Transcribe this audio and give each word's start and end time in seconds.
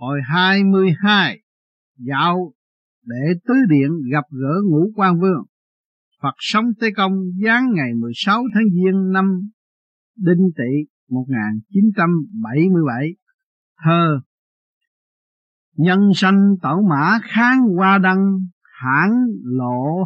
Hồi 0.00 0.20
22 0.24 1.40
dạo 1.98 2.52
để 3.06 3.34
tứ 3.48 3.54
điện 3.68 3.90
gặp 4.12 4.24
gỡ 4.30 4.54
ngũ 4.64 4.92
quan 4.96 5.20
vương. 5.20 5.44
Phật 6.22 6.34
sống 6.38 6.64
Tế 6.80 6.90
Công 6.96 7.12
giáng 7.44 7.72
ngày 7.74 7.94
16 8.00 8.42
tháng 8.54 8.64
Giêng 8.72 9.12
năm 9.12 9.40
Đinh 10.16 10.50
Tỵ 10.56 10.88
1977. 11.08 13.14
Thơ 13.84 14.20
Nhân 15.76 16.00
sanh 16.14 16.54
tẩu 16.62 16.82
mã 16.90 17.18
kháng 17.22 17.60
hoa 17.76 17.98
đăng, 17.98 18.38
hãng 18.82 19.12
lộ 19.44 20.04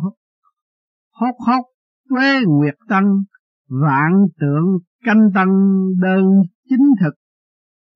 hốt 1.13 1.35
hốt 1.47 1.65
quê 2.09 2.45
nguyệt 2.47 2.77
tăng, 2.89 3.15
vạn 3.69 4.13
tượng 4.41 4.79
canh 5.05 5.31
tăng 5.35 5.49
đơn 6.01 6.25
chính 6.69 6.87
thực, 7.01 7.15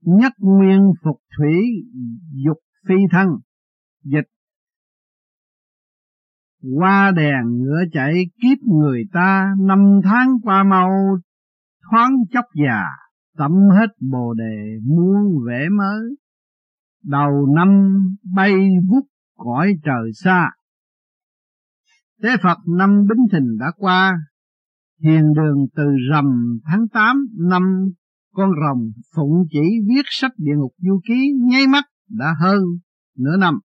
nhất 0.00 0.32
nguyên 0.38 0.92
phục 1.04 1.16
thủy 1.38 1.54
dục 2.44 2.58
phi 2.88 2.94
thân, 3.10 3.28
dịch. 4.04 4.28
Qua 6.76 7.10
đèn 7.16 7.58
ngựa 7.58 7.82
chạy 7.92 8.14
kiếp 8.42 8.58
người 8.62 9.04
ta 9.12 9.54
năm 9.58 10.00
tháng 10.04 10.28
qua 10.42 10.64
mau 10.64 10.90
thoáng 11.90 12.12
chốc 12.32 12.44
già 12.54 12.84
tâm 13.36 13.52
hết 13.52 13.86
bồ 14.10 14.34
đề 14.34 14.78
muôn 14.84 15.46
vẻ 15.46 15.68
mới. 15.68 16.16
Đầu 17.04 17.46
năm 17.54 17.68
bay 18.34 18.52
vút 18.88 19.04
cõi 19.36 19.72
trời 19.84 20.12
xa. 20.14 20.50
Tế 22.22 22.28
Phật 22.42 22.58
năm 22.78 22.90
Bính 23.08 23.26
Thìn 23.32 23.58
đã 23.58 23.66
qua, 23.76 24.18
hiền 25.02 25.32
đường 25.36 25.66
từ 25.76 25.84
rằm 26.10 26.58
tháng 26.64 26.88
8 26.88 27.16
năm 27.38 27.62
con 28.32 28.50
rồng 28.50 28.90
phụng 29.16 29.46
chỉ 29.50 29.80
viết 29.88 30.02
sách 30.06 30.32
địa 30.36 30.54
ngục 30.56 30.72
du 30.78 31.00
ký 31.08 31.32
nháy 31.50 31.66
mắt 31.66 31.84
đã 32.08 32.34
hơn 32.40 32.62
nửa 33.18 33.36
năm. 33.36 33.58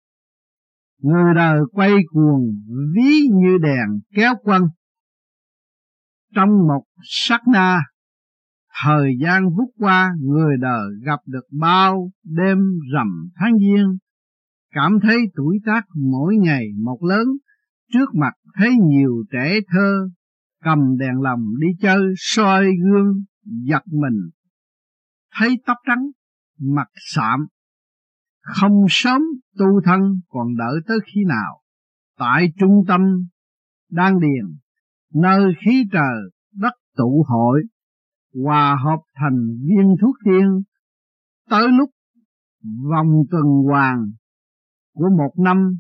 Người 1.01 1.34
đời 1.35 1.59
quay 1.71 1.91
cuồng 2.12 2.41
ví 2.95 3.27
như 3.32 3.57
đèn 3.62 3.99
kéo 4.15 4.34
quân. 4.43 4.63
Trong 6.35 6.49
một 6.49 6.84
sát 7.04 7.41
na, 7.48 7.79
thời 8.84 9.12
gian 9.21 9.49
vút 9.49 9.70
qua 9.77 10.13
người 10.21 10.57
đời 10.62 10.89
gặp 11.05 11.20
được 11.26 11.45
bao 11.51 12.12
đêm 12.23 12.57
rằm 12.93 13.29
tháng 13.35 13.57
giêng, 13.59 13.98
cảm 14.71 14.99
thấy 15.01 15.17
tuổi 15.35 15.59
tác 15.65 15.82
mỗi 15.95 16.35
ngày 16.35 16.65
một 16.84 17.04
lớn, 17.04 17.27
trước 17.93 18.15
mặt 18.15 18.34
thấy 18.57 18.71
nhiều 18.89 19.23
trẻ 19.32 19.59
thơ 19.67 20.09
cầm 20.63 20.98
đèn 20.98 21.21
lồng 21.21 21.45
đi 21.59 21.67
chơi 21.82 22.13
soi 22.17 22.65
gương 22.84 23.23
giật 23.43 23.84
mình 23.87 24.29
thấy 25.40 25.62
tóc 25.65 25.77
trắng, 25.87 26.07
mặt 26.60 26.87
sạm, 26.96 27.48
không 28.41 28.85
sớm 28.90 29.21
tu 29.57 29.82
thân 29.85 29.99
còn 30.29 30.48
đợi 30.57 30.76
tới 30.88 30.98
khi 31.05 31.21
nào. 31.27 31.62
Tại 32.18 32.48
trung 32.60 32.84
tâm 32.88 33.01
đan 33.90 34.20
điền, 34.20 34.57
nơi 35.13 35.54
khí 35.65 35.84
trời 35.91 36.32
đất 36.51 36.73
tụ 36.98 37.26
hội, 37.27 37.62
hòa 38.43 38.77
hợp 38.84 38.99
thành 39.13 39.48
viên 39.62 39.96
thuốc 40.01 40.15
tiên, 40.26 40.62
tới 41.49 41.68
lúc 41.68 41.90
vòng 42.91 43.10
tuần 43.32 43.43
hoàn 43.68 44.12
của 44.93 45.10
một 45.18 45.43
năm 45.43 45.77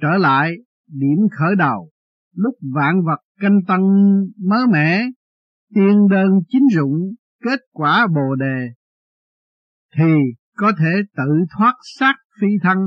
trở 0.00 0.18
lại 0.18 0.52
điểm 0.86 1.18
khởi 1.38 1.56
đầu, 1.58 1.90
lúc 2.34 2.54
vạn 2.74 3.02
vật 3.04 3.20
canh 3.40 3.58
tăng 3.66 3.82
mới 4.38 4.66
mẻ, 4.72 5.02
tiên 5.74 6.08
đơn 6.10 6.28
chín 6.48 6.62
rụng 6.74 7.14
kết 7.42 7.60
quả 7.72 8.06
bồ 8.06 8.34
đề, 8.34 8.68
thì 9.96 10.12
có 10.56 10.72
thể 10.78 11.02
tự 11.16 11.44
thoát 11.56 11.74
xác 11.98 12.14
phi 12.40 12.46
thân 12.62 12.78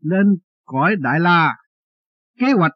lên 0.00 0.26
cõi 0.64 0.96
đại 0.98 1.20
la. 1.20 1.56
Kế 2.38 2.52
hoạch 2.52 2.72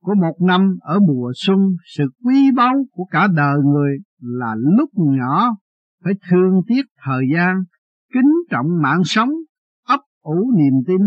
của 0.00 0.14
một 0.14 0.36
năm 0.40 0.76
ở 0.80 0.98
mùa 1.00 1.32
xuân, 1.34 1.58
sự 1.84 2.04
quý 2.24 2.50
báu 2.56 2.74
của 2.92 3.04
cả 3.10 3.28
đời 3.36 3.58
người 3.64 3.98
là 4.20 4.54
lúc 4.78 4.90
nhỏ, 4.94 5.56
phải 6.04 6.12
thương 6.30 6.60
tiếc 6.66 6.82
thời 7.04 7.24
gian, 7.34 7.56
kính 8.12 8.32
trọng 8.50 8.66
mạng 8.82 9.04
sống, 9.04 9.30
ấp 9.86 10.00
ủ 10.22 10.52
niềm 10.56 10.74
tin, 10.86 11.00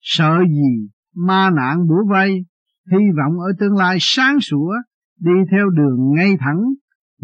sợ 0.00 0.38
gì 0.48 0.88
ma 1.14 1.50
nạn 1.50 1.86
bủa 1.88 2.04
vây, 2.10 2.44
hy 2.90 3.04
vọng 3.16 3.40
ở 3.40 3.52
tương 3.58 3.76
lai 3.76 3.96
sáng 4.00 4.40
sủa, 4.40 4.72
đi 5.20 5.32
theo 5.50 5.70
đường 5.70 6.12
ngay 6.14 6.36
thẳng 6.40 6.60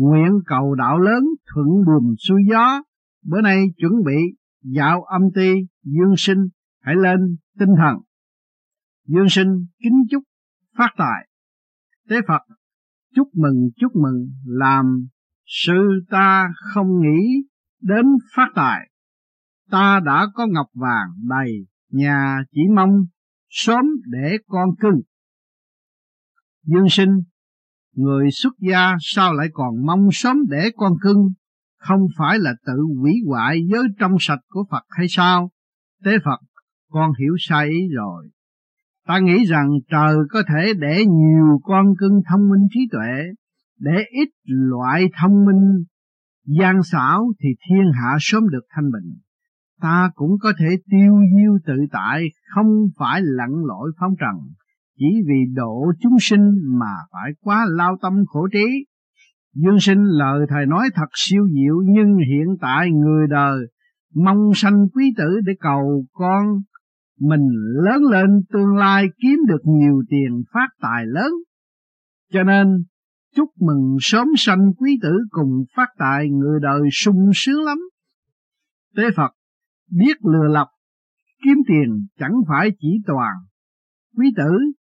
nguyện 0.01 0.41
cầu 0.47 0.75
đạo 0.75 0.99
lớn 0.99 1.25
thuận 1.55 1.67
buồm 1.87 2.15
xuôi 2.29 2.43
gió. 2.51 2.83
Bữa 3.25 3.41
nay 3.41 3.65
chuẩn 3.77 3.93
bị 4.07 4.37
dạo 4.63 5.03
âm 5.03 5.23
ti 5.35 5.53
dương 5.83 6.15
sinh. 6.17 6.49
Hãy 6.81 6.95
lên 7.03 7.37
tinh 7.59 7.69
thần. 7.77 7.97
Dương 9.07 9.29
sinh 9.29 9.67
kính 9.83 10.03
chúc 10.11 10.23
phát 10.79 10.91
tài. 10.97 11.29
Tế 12.09 12.17
phật, 12.29 12.43
chúc 13.15 13.29
mừng 13.35 13.71
chúc 13.77 13.93
mừng, 13.97 14.31
làm 14.45 15.07
sự 15.45 16.05
ta 16.11 16.49
không 16.55 17.01
nghĩ 17.01 17.43
đến 17.81 18.07
phát 18.35 18.49
tài. 18.55 18.91
Ta 19.71 20.01
đã 20.05 20.27
có 20.35 20.47
ngọc 20.47 20.67
vàng 20.75 21.09
đầy 21.29 21.67
nhà 21.91 22.43
chỉ 22.53 22.61
mong 22.75 22.91
sớm 23.49 23.85
để 24.07 24.37
con 24.47 24.69
cưng. 24.81 25.01
Dương 26.63 26.89
sinh 26.91 27.11
người 27.95 28.31
xuất 28.31 28.53
gia 28.59 28.97
sao 29.01 29.35
lại 29.35 29.49
còn 29.53 29.87
mong 29.87 30.09
sớm 30.13 30.37
để 30.49 30.71
con 30.77 30.93
cưng 31.03 31.29
không 31.79 32.01
phải 32.19 32.39
là 32.39 32.55
tự 32.67 32.73
hủy 33.01 33.13
hoại 33.27 33.61
giới 33.73 33.85
trong 33.99 34.13
sạch 34.21 34.41
của 34.49 34.65
Phật 34.71 34.83
hay 34.89 35.07
sao? 35.09 35.51
Tế 36.05 36.13
Phật, 36.25 36.41
con 36.91 37.11
hiểu 37.21 37.35
sai 37.39 37.69
ý 37.69 37.89
rồi. 37.95 38.29
Ta 39.07 39.19
nghĩ 39.19 39.45
rằng 39.45 39.69
trời 39.91 40.15
có 40.31 40.43
thể 40.49 40.73
để 40.79 41.05
nhiều 41.07 41.61
con 41.63 41.87
cưng 41.99 42.21
thông 42.31 42.51
minh 42.51 42.69
trí 42.71 42.81
tuệ, 42.93 43.25
để 43.79 44.05
ít 44.11 44.29
loại 44.45 45.07
thông 45.21 45.45
minh 45.45 45.85
gian 46.47 46.83
xảo 46.83 47.33
thì 47.41 47.49
thiên 47.69 47.93
hạ 47.95 48.17
sớm 48.21 48.49
được 48.49 48.65
thanh 48.71 48.91
bình. 48.93 49.19
Ta 49.81 50.11
cũng 50.15 50.31
có 50.41 50.53
thể 50.59 50.77
tiêu 50.91 51.15
diêu 51.37 51.59
tự 51.67 51.87
tại, 51.93 52.25
không 52.55 52.67
phải 52.99 53.21
lặn 53.25 53.51
lội 53.51 53.93
phong 54.01 54.13
trần, 54.21 54.53
chỉ 55.01 55.07
vì 55.29 55.55
độ 55.55 55.93
chúng 56.01 56.17
sinh 56.21 56.51
mà 56.81 56.95
phải 57.13 57.31
quá 57.41 57.67
lao 57.69 57.97
tâm 58.03 58.13
khổ 58.27 58.49
trí. 58.53 58.67
Dương 59.55 59.81
sinh 59.81 60.05
lời 60.05 60.47
thầy 60.49 60.67
nói 60.67 60.89
thật 60.95 61.09
siêu 61.15 61.49
diệu, 61.55 61.75
nhưng 61.87 62.17
hiện 62.17 62.57
tại 62.61 62.91
người 62.91 63.27
đời 63.31 63.61
mong 64.15 64.51
sanh 64.55 64.89
quý 64.95 65.15
tử 65.17 65.41
để 65.47 65.53
cầu 65.61 66.05
con 66.13 66.47
mình 67.21 67.49
lớn 67.85 68.03
lên 68.11 68.43
tương 68.53 68.77
lai 68.77 69.07
kiếm 69.23 69.39
được 69.49 69.61
nhiều 69.65 70.03
tiền 70.11 70.43
phát 70.55 70.69
tài 70.81 71.05
lớn. 71.07 71.31
Cho 72.33 72.43
nên, 72.43 72.67
chúc 73.37 73.49
mừng 73.61 73.97
sớm 74.01 74.29
sanh 74.37 74.73
quý 74.77 74.99
tử 75.03 75.13
cùng 75.31 75.65
phát 75.77 75.89
tài 75.99 76.31
người 76.31 76.61
đời 76.63 76.81
sung 76.93 77.31
sướng 77.35 77.65
lắm. 77.65 77.79
Tế 78.97 79.03
Phật 79.17 79.31
biết 79.91 80.17
lừa 80.25 80.49
lọc, 80.55 80.69
kiếm 81.45 81.57
tiền 81.69 82.07
chẳng 82.19 82.35
phải 82.49 82.71
chỉ 82.81 82.89
toàn 83.07 83.35
quý 84.17 84.33
tử 84.37 84.51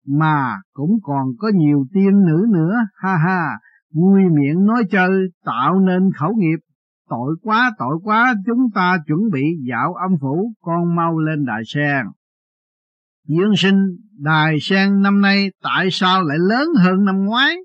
mà 0.07 0.55
cũng 0.73 0.91
còn 1.03 1.27
có 1.37 1.51
nhiều 1.55 1.85
tiên 1.93 2.25
nữ 2.25 2.45
nữa, 2.53 2.75
ha 2.95 3.17
ha. 3.17 3.47
Vui 3.93 4.21
miệng 4.21 4.65
nói 4.65 4.83
chơi, 4.91 5.11
tạo 5.45 5.79
nên 5.79 6.09
khẩu 6.15 6.33
nghiệp. 6.37 6.59
Tội 7.09 7.35
quá 7.41 7.71
tội 7.77 7.97
quá, 8.03 8.35
chúng 8.45 8.71
ta 8.75 8.97
chuẩn 9.07 9.19
bị 9.33 9.43
dạo 9.69 9.93
âm 9.93 10.11
phủ, 10.21 10.53
con 10.61 10.95
mau 10.95 11.19
lên 11.19 11.45
đại 11.45 11.61
sen. 11.65 12.05
Dương 13.27 13.55
sinh, 13.57 13.79
đài 14.19 14.57
sen 14.61 15.01
năm 15.01 15.21
nay 15.21 15.51
tại 15.63 15.87
sao 15.91 16.23
lại 16.23 16.37
lớn 16.49 16.67
hơn 16.83 17.05
năm 17.05 17.25
ngoái? 17.25 17.55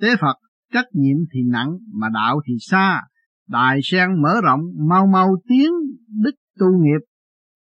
Tế 0.00 0.08
phật, 0.20 0.36
trách 0.72 0.86
nhiệm 0.92 1.16
thì 1.34 1.40
nặng 1.52 1.70
mà 1.92 2.08
đạo 2.14 2.40
thì 2.46 2.54
xa. 2.60 3.02
Đài 3.48 3.80
sen 3.82 4.22
mở 4.22 4.40
rộng, 4.44 4.60
mau 4.88 5.06
mau 5.06 5.36
tiến 5.48 5.70
đức 6.22 6.34
tu 6.58 6.66
nghiệp. 6.66 7.00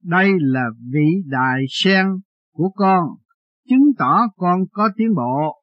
Đây 0.03 0.31
là 0.41 0.65
vị 0.93 1.23
đài 1.27 1.65
sen 1.69 2.07
của 2.53 2.71
con 2.75 3.03
chứng 3.69 3.93
tỏ 3.99 4.21
con 4.37 4.61
có 4.73 4.89
tiến 4.97 5.15
bộ 5.15 5.63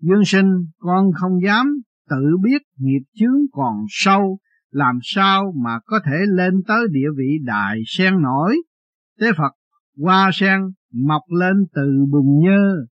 Dương 0.00 0.24
sinh 0.24 0.66
con 0.78 1.12
không 1.12 1.32
dám 1.46 1.66
tự 2.10 2.36
biết 2.42 2.62
nghiệp 2.78 3.02
chướng 3.14 3.40
còn 3.52 3.84
sâu, 3.88 4.38
làm 4.70 4.98
sao 5.02 5.52
mà 5.64 5.78
có 5.84 6.00
thể 6.06 6.16
lên 6.28 6.54
tới 6.66 6.86
địa 6.90 7.08
vị 7.16 7.38
đại 7.44 7.80
sen 7.86 8.22
nổi. 8.22 8.56
Tế 9.20 9.26
Phật 9.38 9.52
hoa 9.98 10.30
sen 10.34 10.60
mọc 10.92 11.22
lên 11.40 11.56
từ 11.74 12.06
bùn 12.10 12.38
nhơ, 12.44 12.86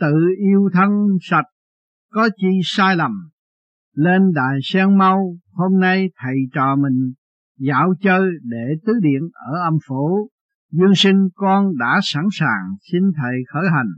tự 0.00 0.14
yêu 0.38 0.68
thân 0.72 0.90
sạch, 1.20 1.46
có 2.10 2.28
chi 2.36 2.60
sai 2.64 2.96
lầm. 2.96 3.12
Lên 3.94 4.32
đại 4.34 4.58
sen 4.62 4.98
mau, 4.98 5.36
hôm 5.52 5.80
nay 5.80 6.10
thầy 6.16 6.36
trò 6.54 6.76
mình 6.76 7.12
dạo 7.58 7.94
chơi 8.00 8.30
để 8.42 8.74
tứ 8.86 8.92
điện 9.02 9.22
ở 9.32 9.52
âm 9.64 9.78
phủ. 9.88 10.28
Dương 10.76 10.94
sinh 10.96 11.28
con 11.34 11.78
đã 11.78 12.00
sẵn 12.02 12.24
sàng 12.32 12.76
xin 12.92 13.02
thầy 13.16 13.34
khởi 13.52 13.64
hành. 13.74 13.92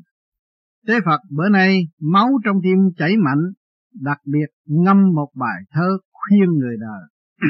Tế 0.87 0.95
Phật 1.05 1.21
bữa 1.31 1.49
nay 1.49 1.89
máu 2.01 2.29
trong 2.45 2.57
tim 2.63 2.79
chảy 2.97 3.17
mạnh, 3.17 3.53
đặc 4.01 4.19
biệt 4.25 4.47
ngâm 4.67 5.13
một 5.15 5.29
bài 5.35 5.63
thơ 5.71 5.99
khuyên 6.13 6.51
người 6.51 6.77
đời. 6.81 7.09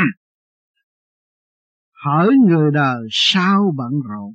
Hỡi 2.05 2.31
người 2.49 2.71
đời 2.75 3.07
sao 3.11 3.75
bận 3.77 3.93
rộn? 4.11 4.35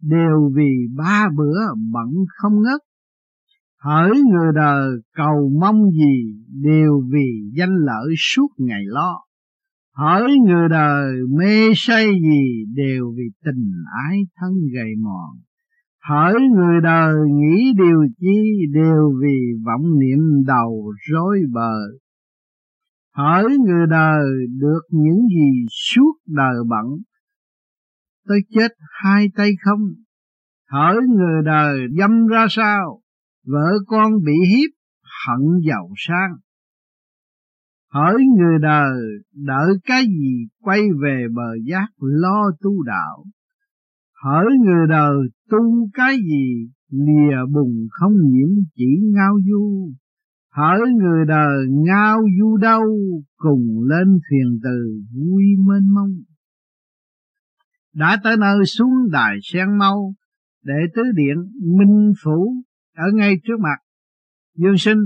Đều 0.00 0.52
vì 0.56 0.72
ba 0.96 1.28
bữa 1.36 1.74
bận 1.92 2.08
không 2.36 2.62
ngất 2.62 2.80
Hỡi 3.84 4.10
người 4.10 4.52
đời 4.54 4.90
cầu 5.14 5.50
mong 5.60 5.90
gì 5.90 6.44
Đều 6.62 7.02
vì 7.12 7.50
danh 7.56 7.76
lợi 7.86 8.14
suốt 8.18 8.48
ngày 8.58 8.82
lo. 8.84 9.24
Hỏi 9.92 10.30
người 10.46 10.68
đời, 10.68 11.14
mê 11.38 11.72
say 11.74 12.06
gì 12.06 12.64
Đều 12.74 13.14
vì 13.16 13.24
tình 13.44 13.72
ái 14.08 14.18
thân 14.36 14.52
gầy 14.74 14.92
mòn. 14.98 15.38
Hỏi 16.02 16.34
người 16.56 16.80
đời, 16.82 17.14
nghĩ 17.28 17.72
điều 17.78 18.06
chi 18.20 18.66
Đều 18.74 19.12
vì 19.22 19.52
vọng 19.66 19.98
niệm 19.98 20.44
đầu 20.46 20.92
rối 21.10 21.38
bờ 21.52 21.74
Hỏi 23.14 23.44
người 23.66 23.86
đời, 23.90 24.26
được 24.60 24.80
những 24.90 25.26
gì 25.28 25.66
suốt 25.70 26.12
đời 26.26 26.56
bận 26.68 26.86
Tôi 28.26 28.40
chết 28.50 28.68
hai 29.02 29.28
tay 29.36 29.50
không? 29.64 29.80
Hỏi 30.70 30.96
người 31.08 31.42
đời, 31.44 31.78
dâm 31.98 32.26
ra 32.26 32.46
sao? 32.50 33.00
Vợ 33.46 33.70
con 33.86 34.12
bị 34.24 34.32
hiếp, 34.48 34.70
hận 35.26 35.40
giàu 35.68 35.90
sang. 35.96 36.36
Hỡi 37.94 38.16
người 38.38 38.58
đời 38.62 39.00
đợi 39.34 39.68
cái 39.84 40.04
gì 40.06 40.46
quay 40.60 40.80
về 41.02 41.26
bờ 41.34 41.54
giác 41.64 41.86
lo 41.98 42.50
tu 42.60 42.82
đạo? 42.82 43.24
Hỡi 44.24 44.46
người 44.64 44.86
đời, 44.88 45.16
tu 45.50 45.88
cái 45.94 46.16
gì 46.16 46.68
lìa 46.90 47.36
bùng 47.52 47.86
không 47.90 48.12
nhiễm 48.12 48.48
chỉ 48.74 49.00
ngao 49.14 49.34
du? 49.50 49.92
Hỡi 50.50 50.80
người 51.00 51.24
đời, 51.28 51.66
ngao 51.70 52.20
du 52.40 52.56
đâu? 52.56 52.84
Cùng 53.36 53.66
lên 53.88 54.18
thuyền 54.28 54.58
từ 54.62 55.00
vui 55.14 55.44
mênh 55.66 55.94
mông. 55.94 56.22
Đã 57.94 58.18
tới 58.24 58.36
nơi 58.36 58.64
xuống 58.66 59.10
đài 59.12 59.36
sen 59.42 59.78
mau 59.78 60.14
để 60.64 60.74
tứ 60.94 61.02
điện 61.14 61.36
minh 61.78 62.12
phủ 62.24 62.54
ở 62.96 63.04
ngay 63.14 63.34
trước 63.44 63.60
mặt. 63.60 63.78
Dương 64.56 64.78
sinh, 64.78 64.98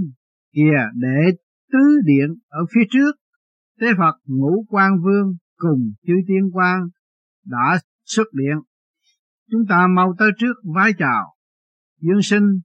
kìa 0.52 0.78
để 0.94 1.36
tứ 1.72 2.00
điện 2.04 2.34
ở 2.48 2.60
phía 2.74 2.84
trước. 2.90 3.12
Tế 3.80 3.86
phật 3.98 4.14
ngũ 4.24 4.64
quan 4.68 4.92
vương 5.04 5.36
cùng 5.56 5.92
chư 6.06 6.12
tiên 6.26 6.50
quan 6.52 6.80
đã 7.44 7.78
xuất 8.04 8.26
điện. 8.32 8.56
Chúng 9.50 9.62
ta 9.68 9.86
mau 9.86 10.14
tới 10.18 10.30
trước 10.38 10.54
vái 10.74 10.92
chào. 10.98 11.34
Dương 12.00 12.22
sinh, 12.22 12.60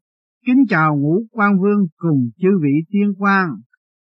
kính 0.46 0.66
chào 0.70 0.98
ngũ 0.98 1.28
quan 1.32 1.60
vương 1.60 1.88
cùng 1.98 2.30
chư 2.38 2.50
vị 2.64 2.74
tiên 2.90 3.14
quan. 3.18 3.50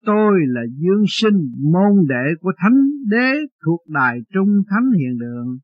Tôi 0.05 0.33
là 0.47 0.61
dương 0.77 1.05
sinh, 1.09 1.53
môn 1.73 2.07
đệ 2.09 2.25
của 2.41 2.53
thánh 2.59 2.81
đế 3.11 3.33
thuộc 3.65 3.81
đài 3.89 4.19
trung 4.35 4.49
thánh 4.71 4.91
hiền 4.99 5.19
đường. 5.19 5.59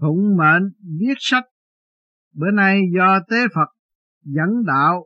Phụng 0.00 0.36
mệnh 0.36 0.62
viết 1.00 1.14
sách. 1.18 1.44
Bữa 2.34 2.50
nay 2.50 2.80
do 2.96 3.20
tế 3.30 3.36
phật 3.54 3.68
dẫn 4.24 4.64
đạo. 4.66 5.04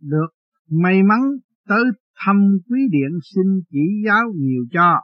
Được 0.00 0.28
may 0.70 1.02
mắn 1.02 1.20
tới 1.68 1.84
thăm 2.16 2.58
quý 2.68 2.80
điện 2.90 3.18
xin 3.34 3.44
chỉ 3.70 4.02
giáo 4.06 4.24
nhiều 4.36 4.64
cho. 4.72 5.00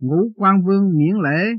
Ngũ 0.00 0.32
quan 0.36 0.64
vương 0.64 0.84
miễn 0.98 1.16
lễ. 1.22 1.58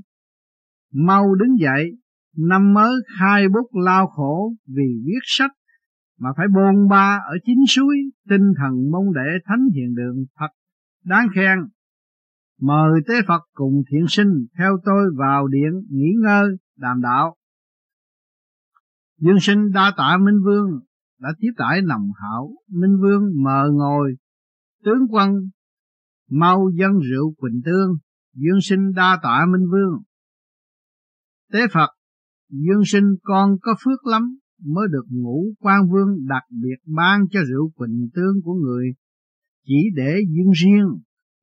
Mau 0.94 1.36
đứng 1.36 1.60
dậy. 1.60 1.92
Năm 2.38 2.74
mới 2.74 2.94
khai 3.20 3.50
bút 3.50 3.70
lao 3.86 4.08
khổ 4.08 4.54
vì 4.68 5.02
viết 5.06 5.20
sách, 5.24 5.52
mà 6.20 6.30
phải 6.38 6.48
bôn 6.56 6.88
ba 6.90 7.20
ở 7.28 7.34
chính 7.46 7.66
suối, 7.68 7.96
tinh 8.30 8.54
thần 8.58 8.92
mong 8.92 9.14
đệ 9.14 9.30
thánh 9.46 9.68
hiền 9.76 9.96
đường 9.96 10.26
thật 10.40 10.48
đáng 11.06 11.28
khen. 11.36 11.60
Mời 12.62 13.02
tế 13.08 13.14
phật 13.28 13.42
cùng 13.54 13.84
thiện 13.92 14.06
sinh, 14.08 14.46
theo 14.58 14.78
tôi 14.86 15.06
vào 15.18 15.48
điện 15.48 15.72
nghỉ 15.90 16.10
ngơi, 16.24 16.48
đàm 16.78 17.02
đạo. 17.02 17.36
Dương 19.20 19.40
sinh 19.40 19.72
đa 19.72 19.94
tạ 19.98 20.18
minh 20.18 20.44
vương 20.46 20.80
đã 21.20 21.30
tiếp 21.40 21.52
tải 21.58 21.82
nồng 21.82 22.12
hảo. 22.22 22.52
Minh 22.70 22.98
vương 23.02 23.44
mờ 23.44 23.70
ngồi 23.74 24.16
tướng 24.84 25.08
quân, 25.10 25.32
mau 26.30 26.70
dân 26.74 26.92
rượu 26.92 27.34
quỳnh 27.38 27.62
tương, 27.66 27.98
dương 28.34 28.62
sinh 28.62 28.92
đa 28.96 29.20
tạ 29.24 29.46
minh 29.52 29.68
vương. 29.72 30.02
Tế 31.52 31.60
phật, 31.74 31.90
dương 32.50 32.86
sinh 32.86 33.16
con 33.24 33.52
có 33.62 33.76
phước 33.86 34.06
lắm 34.06 34.38
mới 34.64 34.88
được 34.92 35.06
ngũ 35.10 35.54
quan 35.60 35.90
vương 35.92 36.28
đặc 36.28 36.44
biệt 36.50 36.78
ban 36.86 37.22
cho 37.32 37.40
rượu 37.50 37.72
quỳnh 37.76 38.10
tương 38.14 38.42
của 38.44 38.54
người. 38.54 38.94
Chỉ 39.66 39.90
để 39.96 40.20
dương 40.30 40.52
riêng, 40.52 40.88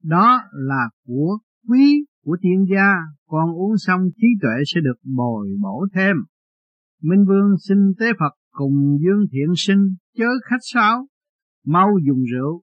đó 0.02 0.40
là 0.52 0.88
của 1.06 1.38
quý 1.69 2.04
của 2.25 2.36
tiên 2.42 2.66
gia, 2.75 2.92
con 3.26 3.50
uống 3.52 3.78
xong 3.78 4.00
trí 4.16 4.26
tuệ 4.42 4.62
sẽ 4.75 4.81
được 4.81 5.00
bồi 5.16 5.48
bổ 5.62 5.86
thêm. 5.94 6.16
Minh 7.02 7.25
vương 7.28 7.58
xin 7.69 7.78
tế 7.98 8.12
phật 8.19 8.34
cùng 8.50 8.98
dương 9.00 9.26
thiện 9.32 9.54
sinh 9.56 9.94
chớ 10.16 10.28
khách 10.44 10.64
sáo, 10.75 11.06
mau 11.66 11.88
dùng 12.06 12.22
rượu 12.32 12.62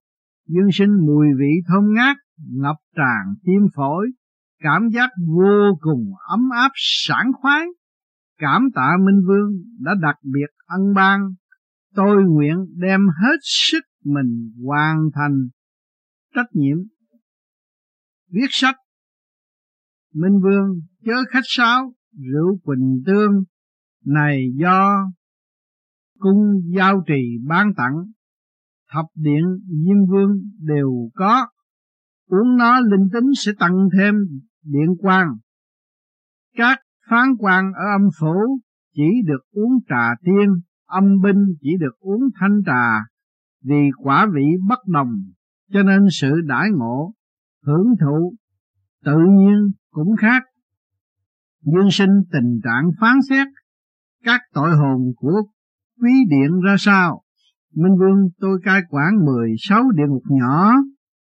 dương 0.54 0.70
sinh 0.74 1.06
mùi 1.06 1.28
vị 1.40 1.52
thơm 1.68 1.94
ngát, 1.94 2.18
ngập 2.38 2.76
tràn 2.96 3.34
tim 3.44 3.68
phổi, 3.76 4.12
cảm 4.60 4.90
giác 4.90 5.10
vô 5.28 5.78
cùng 5.82 6.04
ấm 6.30 6.50
áp, 6.56 6.72
sảng 6.76 7.32
khoái. 7.42 7.66
Cảm 8.38 8.62
tạ 8.76 8.92
minh 9.06 9.22
vương 9.28 9.52
đã 9.80 9.92
đặc 10.02 10.16
biệt 10.24 10.50
ân 10.66 10.94
ban. 10.96 11.22
Tôi 11.96 12.24
nguyện 12.24 12.66
đem 12.76 13.02
hết 13.02 13.38
sức 13.42 13.84
mình 14.06 14.52
hoàn 14.66 14.98
thành 15.16 15.48
trách 16.36 16.48
nhiệm. 16.54 16.78
Viết 18.32 18.48
sách. 18.50 18.76
Minh 20.14 20.40
vương 20.44 20.82
chớ 21.06 21.16
khách 21.32 21.44
sáo, 21.44 21.94
rượu 22.34 22.60
quỳnh 22.64 23.04
tương. 23.06 23.44
Này 24.06 24.44
do, 24.56 25.12
cung 26.20 26.38
giao 26.76 27.04
trì 27.08 27.38
ban 27.48 27.74
tặng 27.78 27.94
thập 28.92 29.06
điện, 29.16 29.44
diêm 29.68 30.06
vương 30.10 30.32
đều 30.60 31.10
có. 31.16 31.48
Uống 32.28 32.58
nó, 32.58 32.80
linh 32.80 33.10
tính 33.14 33.30
sẽ 33.36 33.52
tăng 33.60 33.90
thêm 33.98 34.16
điện 34.64 34.96
quang. 35.00 35.28
Các 36.58 36.80
phán 37.10 37.28
quan 37.40 37.72
ở 37.74 37.86
âm 38.00 38.10
phủ 38.20 38.60
chỉ 38.96 39.08
được 39.26 39.42
uống 39.52 39.80
trà 39.90 40.16
tiên, 40.24 40.50
âm 40.86 41.22
binh 41.24 41.46
chỉ 41.62 41.70
được 41.80 42.00
uống 42.00 42.22
thanh 42.40 42.62
trà, 42.66 43.12
vì 43.64 43.90
quả 43.98 44.28
vị 44.34 44.46
bất 44.70 44.80
đồng, 44.88 45.14
cho 45.74 45.84
nên 45.84 46.00
sự 46.12 46.42
đãi 46.46 46.70
ngộ, 46.72 47.14
hưởng 47.66 47.88
thụ 48.02 48.34
tự 49.06 49.18
nhiên 49.30 49.72
cũng 49.92 50.16
khác. 50.16 50.44
Dương 51.62 51.92
sinh 51.92 52.24
tình 52.32 52.60
trạng 52.64 52.92
phán 53.02 53.22
xét, 53.30 53.48
các 54.24 54.42
tội 54.54 54.70
hồn 54.76 55.02
của 55.16 55.42
quý 56.02 56.12
điện 56.30 56.60
ra 56.66 56.76
sao? 56.78 57.24
Minh 57.76 57.98
vương, 58.00 58.30
tôi 58.40 58.60
cai 58.64 58.82
quản 58.90 59.26
mười 59.26 59.50
sáu 59.60 59.84
địa 59.92 60.08
ngục 60.10 60.24
nhỏ. 60.30 60.74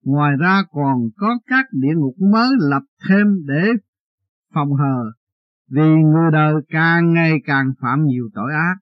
Ngoài 0.04 0.33
ra 0.40 0.62
còn 0.71 0.99
có 1.16 1.38
các 1.47 1.66
địa 1.73 1.95
ngục 1.97 2.14
mới 2.33 2.49
lập 2.71 2.83
thêm 3.09 3.26
để 3.47 3.73
phòng 4.54 4.73
hờ. 4.73 5.12
Vì 5.71 5.90
người 6.02 6.30
đời 6.33 6.54
càng 6.69 7.12
ngày 7.12 7.33
càng 7.45 7.73
phạm 7.80 8.04
nhiều 8.04 8.28
tội 8.35 8.52
ác, 8.52 8.75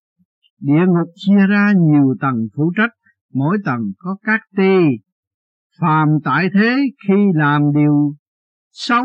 địa 0.61 0.87
ngục 0.87 1.09
chia 1.15 1.47
ra 1.49 1.73
nhiều 1.73 2.15
tầng 2.21 2.49
phụ 2.57 2.73
trách, 2.77 2.91
mỗi 3.35 3.59
tầng 3.65 3.93
có 3.99 4.17
các 4.23 4.41
ti. 4.57 4.79
Phàm 5.81 6.09
tại 6.25 6.49
thế 6.55 6.77
khi 7.09 7.15
làm 7.35 7.63
điều 7.75 8.15
xấu, 8.71 9.05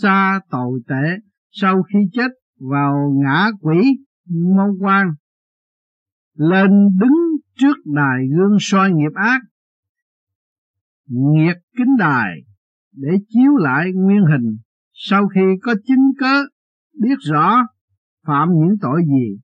xa 0.00 0.40
tội 0.50 0.80
tệ, 0.88 1.18
sau 1.50 1.82
khi 1.82 1.98
chết 2.12 2.30
vào 2.70 3.12
ngã 3.22 3.50
quỷ 3.60 3.80
mâu 4.56 4.76
quan 4.80 5.06
lên 6.36 6.70
đứng 6.98 7.35
trước 7.58 7.76
đài 7.84 8.26
gương 8.36 8.56
soi 8.60 8.90
nghiệp 8.92 9.12
ác 9.14 9.40
nghiệt 11.06 11.56
kính 11.76 11.96
đài 11.98 12.32
để 12.92 13.18
chiếu 13.28 13.56
lại 13.56 13.92
nguyên 13.94 14.22
hình 14.32 14.56
sau 14.92 15.28
khi 15.28 15.40
có 15.62 15.74
chứng 15.86 16.12
cớ 16.18 16.42
biết 17.00 17.16
rõ 17.30 17.66
phạm 18.26 18.48
những 18.48 18.76
tội 18.80 19.02
gì 19.06 19.38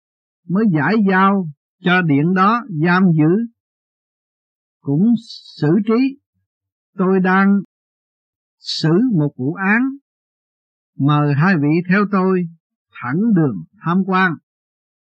mới 0.49 0.65
giải 0.75 0.95
giao 1.11 1.49
cho 1.85 2.03
điện 2.03 2.35
đó 2.35 2.63
giam 2.85 3.03
giữ. 3.13 3.53
Cũng 4.81 5.15
xử 5.61 5.69
trí, 5.87 6.19
tôi 6.97 7.21
đang 7.21 7.61
xử 8.59 8.93
một 9.19 9.33
vụ 9.37 9.55
án, 9.55 9.83
mời 10.99 11.35
hai 11.35 11.55
vị 11.57 11.83
theo 11.89 12.05
tôi 12.13 12.49
thẳng 13.03 13.21
đường 13.37 13.65
tham 13.85 14.03
quan. 14.07 14.33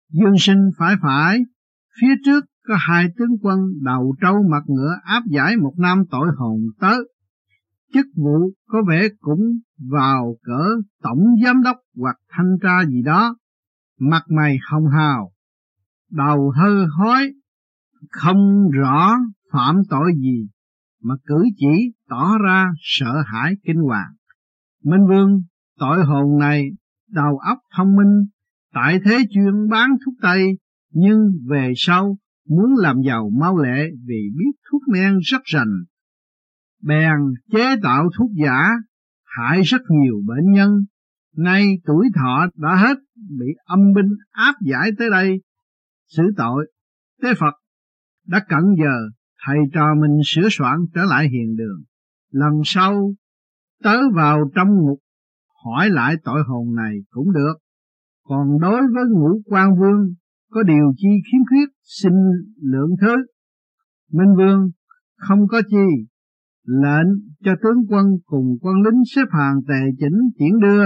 Dương 0.09 0.35
sinh 0.39 0.69
phải 0.77 0.95
phải, 1.01 1.39
phía 2.01 2.13
trước 2.25 2.45
có 2.67 2.75
hai 2.79 3.05
tướng 3.17 3.37
quân 3.41 3.59
đầu 3.81 4.15
trâu 4.21 4.43
mặt 4.51 4.63
ngựa 4.67 4.95
áp 5.03 5.23
giải 5.27 5.57
một 5.57 5.73
nam 5.77 6.03
tội 6.11 6.27
hồn 6.37 6.59
tới. 6.79 7.09
Chức 7.93 8.05
vụ 8.15 8.51
có 8.67 8.77
vẻ 8.89 9.07
cũng 9.19 9.59
vào 9.91 10.35
cỡ 10.43 10.65
tổng 11.01 11.23
giám 11.45 11.61
đốc 11.63 11.77
hoặc 11.97 12.17
thanh 12.29 12.57
tra 12.63 12.85
gì 12.85 13.01
đó. 13.01 13.35
Mặt 13.99 14.23
mày 14.29 14.57
hồng 14.69 14.87
hào 14.97 15.31
đầu 16.11 16.51
hơ 16.55 16.85
hói 16.97 17.33
không 18.09 18.69
rõ 18.71 19.15
phạm 19.51 19.75
tội 19.89 20.11
gì 20.15 20.47
mà 21.03 21.15
cử 21.25 21.43
chỉ 21.57 21.91
tỏ 22.09 22.37
ra 22.43 22.71
sợ 22.79 23.23
hãi 23.25 23.53
kinh 23.63 23.77
hoàng. 23.77 24.13
Minh 24.83 25.07
vương 25.07 25.41
tội 25.79 26.05
hồn 26.05 26.39
này 26.39 26.69
đầu 27.09 27.37
óc 27.37 27.57
thông 27.77 27.95
minh, 27.95 28.25
tại 28.73 28.99
thế 29.05 29.19
chuyên 29.29 29.69
bán 29.69 29.89
thuốc 30.05 30.13
tây, 30.21 30.57
nhưng 30.91 31.19
về 31.49 31.73
sau 31.75 32.17
muốn 32.49 32.75
làm 32.77 33.01
giàu 33.05 33.29
mau 33.39 33.57
lẹ 33.57 33.87
vì 34.07 34.29
biết 34.37 34.51
thuốc 34.71 34.81
men 34.87 35.17
rất 35.23 35.41
rành. 35.43 35.83
Bèn 36.81 37.17
chế 37.51 37.75
tạo 37.83 38.09
thuốc 38.17 38.31
giả, 38.43 38.69
hại 39.37 39.61
rất 39.61 39.81
nhiều 39.89 40.15
bệnh 40.25 40.51
nhân. 40.51 40.69
Nay 41.37 41.65
tuổi 41.85 42.09
thọ 42.15 42.47
đã 42.55 42.75
hết, 42.75 42.97
bị 43.15 43.45
âm 43.65 43.79
binh 43.95 44.09
áp 44.31 44.55
giải 44.61 44.91
tới 44.97 45.09
đây, 45.09 45.41
xử 46.07 46.23
tội. 46.37 46.71
Tế 47.21 47.33
Phật 47.39 47.53
đã 48.27 48.45
cận 48.49 48.63
giờ 48.77 49.09
thầy 49.45 49.57
trò 49.73 49.95
mình 49.95 50.21
sửa 50.25 50.47
soạn 50.51 50.77
trở 50.93 51.03
lại 51.03 51.29
hiền 51.29 51.55
đường. 51.55 51.83
Lần 52.31 52.61
sau 52.65 53.13
tới 53.83 54.01
vào 54.13 54.51
trong 54.55 54.67
ngục 54.67 54.99
hỏi 55.63 55.89
lại 55.89 56.15
tội 56.23 56.41
hồn 56.47 56.75
này 56.75 56.95
cũng 57.09 57.33
được. 57.33 57.53
Còn 58.23 58.59
đối 58.61 58.81
với 58.93 59.03
ngũ 59.09 59.41
quan 59.45 59.69
vương 59.79 60.13
có 60.53 60.63
điều 60.63 60.93
chi 60.97 61.07
khiếm 61.07 61.41
khuyết 61.49 61.69
xin 61.83 62.13
lượng 62.61 62.89
thứ. 63.01 63.15
Minh 64.11 64.35
vương 64.37 64.69
không 65.17 65.47
có 65.47 65.61
chi 65.69 66.05
lệnh 66.67 67.07
cho 67.45 67.51
tướng 67.63 67.77
quân 67.89 68.05
cùng 68.25 68.57
quân 68.61 68.75
lính 68.75 69.01
xếp 69.15 69.25
hàng 69.31 69.55
tề 69.67 69.81
chỉnh 69.99 70.17
chuyển 70.37 70.59
đưa 70.59 70.83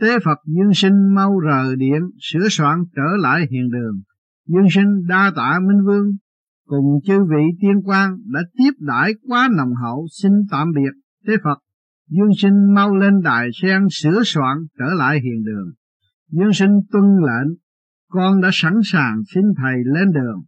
tế 0.00 0.18
Phật 0.24 0.38
Dương 0.46 0.74
Sinh 0.74 1.14
mau 1.14 1.38
rời 1.38 1.76
điện 1.76 2.00
sửa 2.20 2.48
soạn 2.50 2.78
trở 2.96 3.16
lại 3.22 3.40
hiền 3.50 3.70
đường. 3.70 4.00
Dương 4.46 4.70
Sinh 4.70 5.06
đa 5.08 5.32
tạ 5.36 5.60
Minh 5.68 5.86
Vương 5.86 6.06
cùng 6.66 7.00
chư 7.04 7.24
vị 7.24 7.42
tiên 7.60 7.82
quan 7.84 8.16
đã 8.32 8.40
tiếp 8.58 8.70
đãi 8.78 9.12
quá 9.28 9.48
nồng 9.56 9.74
hậu 9.82 10.06
xin 10.22 10.32
tạm 10.50 10.72
biệt 10.74 10.92
tế 11.26 11.32
Phật. 11.44 11.58
Dương 12.08 12.30
Sinh 12.36 12.74
mau 12.74 12.96
lên 12.96 13.20
đài 13.24 13.48
sen 13.62 13.82
sửa 13.90 14.22
soạn 14.24 14.58
trở 14.78 14.94
lại 14.98 15.20
hiền 15.20 15.44
đường. 15.44 15.72
Dương 16.30 16.52
Sinh 16.52 16.80
tuân 16.92 17.04
lệnh, 17.04 17.56
con 18.12 18.40
đã 18.40 18.48
sẵn 18.52 18.72
sàng 18.84 19.16
xin 19.34 19.44
thầy 19.56 19.74
lên 19.84 20.12
đường. 20.12 20.42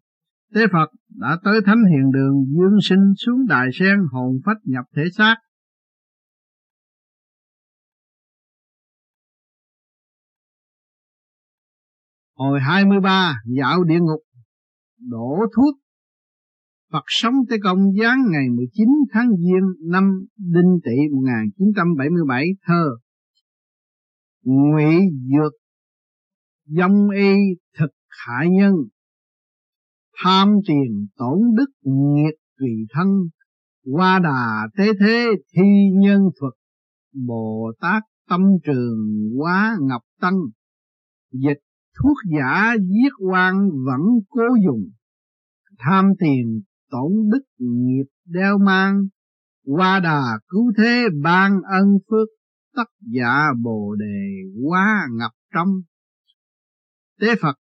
Tế 0.55 0.61
Phật 0.73 0.91
đã 1.09 1.39
tới 1.45 1.61
thánh 1.67 1.83
hiền 1.91 2.13
đường 2.13 2.35
Dương 2.49 2.79
Sinh 2.83 3.13
xuống 3.17 3.47
đại 3.49 3.69
sen 3.73 3.99
hồn 4.13 4.41
phách 4.45 4.57
nhập 4.65 4.85
thể 4.97 5.03
xác. 5.17 5.37
Hồi 12.37 12.61
23 12.61 13.35
dạo 13.59 13.85
địa 13.85 14.01
ngục, 14.01 14.21
đổ 14.99 15.37
thuốc 15.57 15.75
Phật 16.93 17.05
sống 17.07 17.35
tới 17.49 17.59
công 17.63 17.79
giáng 18.01 18.19
ngày 18.31 18.49
19 18.57 18.89
tháng 19.13 19.29
Giêng 19.29 19.91
năm 19.91 20.05
Đinh 20.37 20.79
Tỵ 20.85 21.15
1977 21.15 22.47
thơ 22.67 22.97
Ngụy 24.43 24.95
dược 25.31 25.64
dông 26.67 27.11
y 27.11 27.35
thực 27.79 27.91
hại 28.09 28.49
nhân, 28.51 28.75
tham 30.23 30.55
tiền 30.67 31.07
tổn 31.17 31.39
đức 31.57 31.71
nghiệt 31.83 32.35
tùy 32.59 32.71
thân, 32.91 33.09
qua 33.93 34.19
đà 34.19 34.69
thế 34.79 34.93
thế 35.01 35.27
thi 35.57 35.91
nhân 35.93 36.21
thuật 36.41 36.53
bồ 37.27 37.73
tát 37.81 38.03
tâm 38.29 38.41
trường 38.65 38.99
quá 39.39 39.77
ngập 39.81 40.03
tăng, 40.21 40.39
dịch 41.33 41.59
thuốc 42.03 42.17
giả 42.37 42.75
giết 42.81 43.13
quan 43.31 43.55
vẫn 43.87 44.01
cố 44.29 44.43
dùng, 44.67 44.85
tham 45.79 46.05
tiền 46.19 46.63
tổn 46.91 47.13
đức 47.33 47.43
nghiệp 47.59 48.07
đeo 48.25 48.59
mang, 48.59 49.03
qua 49.67 50.01
đà 50.01 50.23
cứu 50.49 50.73
thế 50.79 51.05
ban 51.23 51.53
ân 51.63 51.99
phước, 52.11 52.29
tất 52.77 52.91
giả 53.01 53.47
bồ 53.63 53.95
đề 53.95 54.43
quá 54.69 55.07
ngập 55.13 55.33
trong 55.55 55.69
tế 57.21 57.35
phật, 57.43 57.57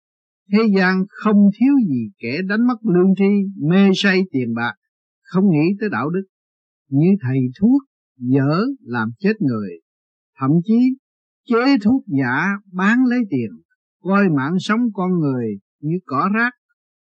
thế 0.53 0.59
gian 0.77 1.05
không 1.09 1.37
thiếu 1.37 1.75
gì 1.89 2.11
kẻ 2.19 2.43
đánh 2.49 2.67
mất 2.67 2.77
lương 2.83 3.15
tri, 3.17 3.65
mê 3.69 3.91
say 3.95 4.23
tiền 4.31 4.55
bạc, 4.55 4.75
không 5.23 5.45
nghĩ 5.51 5.77
tới 5.81 5.89
đạo 5.93 6.11
đức. 6.11 6.23
Như 6.89 7.07
thầy 7.23 7.39
thuốc 7.61 7.83
dở 8.17 8.61
làm 8.81 9.11
chết 9.19 9.33
người, 9.41 9.71
thậm 10.41 10.51
chí 10.65 10.97
chế 11.49 11.79
thuốc 11.85 12.05
giả 12.07 12.47
bán 12.73 12.99
lấy 13.07 13.21
tiền, 13.31 13.51
coi 14.03 14.29
mạng 14.37 14.55
sống 14.61 14.81
con 14.95 15.19
người 15.19 15.47
như 15.81 15.99
cỏ 16.07 16.31
rác. 16.35 16.51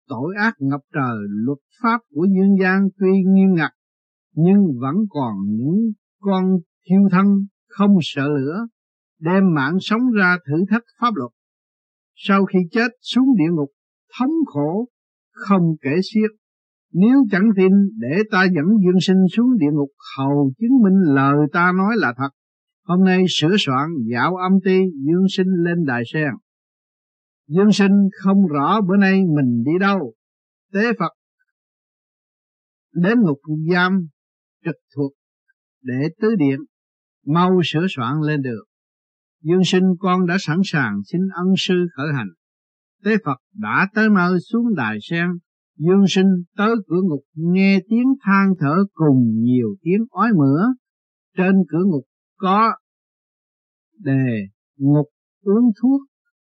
Tội 0.07 0.35
ác 0.37 0.53
ngập 0.59 0.81
trời, 0.93 1.17
luật 1.29 1.57
pháp 1.81 2.01
của 2.09 2.27
dương 2.35 2.57
gian 2.61 2.87
tuy 2.99 3.11
nghiêm 3.27 3.55
ngặt, 3.55 3.71
nhưng 4.35 4.59
vẫn 4.81 4.95
còn 5.09 5.33
những 5.47 5.91
con 6.19 6.45
thiêu 6.89 7.01
thân 7.11 7.25
không 7.67 7.91
sợ 8.01 8.27
lửa, 8.27 8.67
đem 9.19 9.53
mạng 9.53 9.77
sống 9.81 10.01
ra 10.17 10.37
thử 10.47 10.65
thách 10.69 10.83
pháp 11.01 11.15
luật 11.15 11.31
sau 12.27 12.45
khi 12.45 12.59
chết 12.71 12.91
xuống 13.01 13.25
địa 13.37 13.51
ngục, 13.51 13.69
thống 14.19 14.33
khổ, 14.45 14.87
không 15.31 15.63
kể 15.81 15.91
xiết 16.13 16.31
nếu 16.93 17.25
chẳng 17.31 17.49
tin 17.57 17.71
để 17.99 18.23
ta 18.31 18.43
dẫn 18.43 18.65
dương 18.85 18.99
sinh 19.01 19.25
xuống 19.31 19.57
địa 19.57 19.71
ngục, 19.73 19.89
hầu 20.17 20.51
chứng 20.59 20.83
minh 20.83 21.15
lời 21.15 21.35
ta 21.53 21.71
nói 21.77 21.93
là 21.97 22.13
thật 22.17 22.29
hôm 22.83 23.03
nay 23.03 23.23
sửa 23.29 23.55
soạn 23.59 23.89
dạo 24.11 24.35
âm 24.35 24.51
ti 24.63 24.79
dương 25.07 25.25
sinh 25.29 25.47
lên 25.47 25.85
đài 25.85 26.03
sen 26.13 26.31
Dương 27.47 27.71
sinh 27.71 28.09
không 28.23 28.47
rõ 28.47 28.81
bữa 28.81 28.97
nay 28.97 29.13
mình 29.13 29.63
đi 29.63 29.71
đâu. 29.79 30.13
Tế 30.73 30.93
Phật 30.99 31.11
đến 32.93 33.21
ngục 33.21 33.39
giam 33.71 34.07
trực 34.65 34.75
thuộc 34.95 35.11
để 35.81 36.09
tứ 36.21 36.35
điện, 36.35 36.59
mau 37.25 37.61
sửa 37.63 37.85
soạn 37.89 38.13
lên 38.27 38.41
được. 38.41 38.63
Dương 39.41 39.63
sinh 39.65 39.83
con 39.99 40.25
đã 40.25 40.37
sẵn 40.39 40.57
sàng 40.63 41.01
xin 41.05 41.21
ân 41.35 41.47
sư 41.57 41.87
khởi 41.95 42.07
hành. 42.15 42.29
Tế 43.03 43.11
Phật 43.25 43.37
đã 43.53 43.87
tới 43.93 44.09
nơi 44.09 44.39
xuống 44.51 44.75
đài 44.75 44.97
sen. 45.01 45.27
Dương 45.77 46.05
sinh 46.07 46.27
tới 46.57 46.75
cửa 46.87 47.01
ngục 47.03 47.23
nghe 47.35 47.79
tiếng 47.89 48.07
than 48.21 48.53
thở 48.59 48.75
cùng 48.93 49.17
nhiều 49.33 49.67
tiếng 49.81 50.05
ói 50.09 50.29
mửa. 50.37 50.61
Trên 51.37 51.55
cửa 51.69 51.83
ngục 51.85 52.03
có 52.37 52.73
đề 53.97 54.47
ngục 54.77 55.05
uống 55.43 55.71
thuốc 55.81 56.01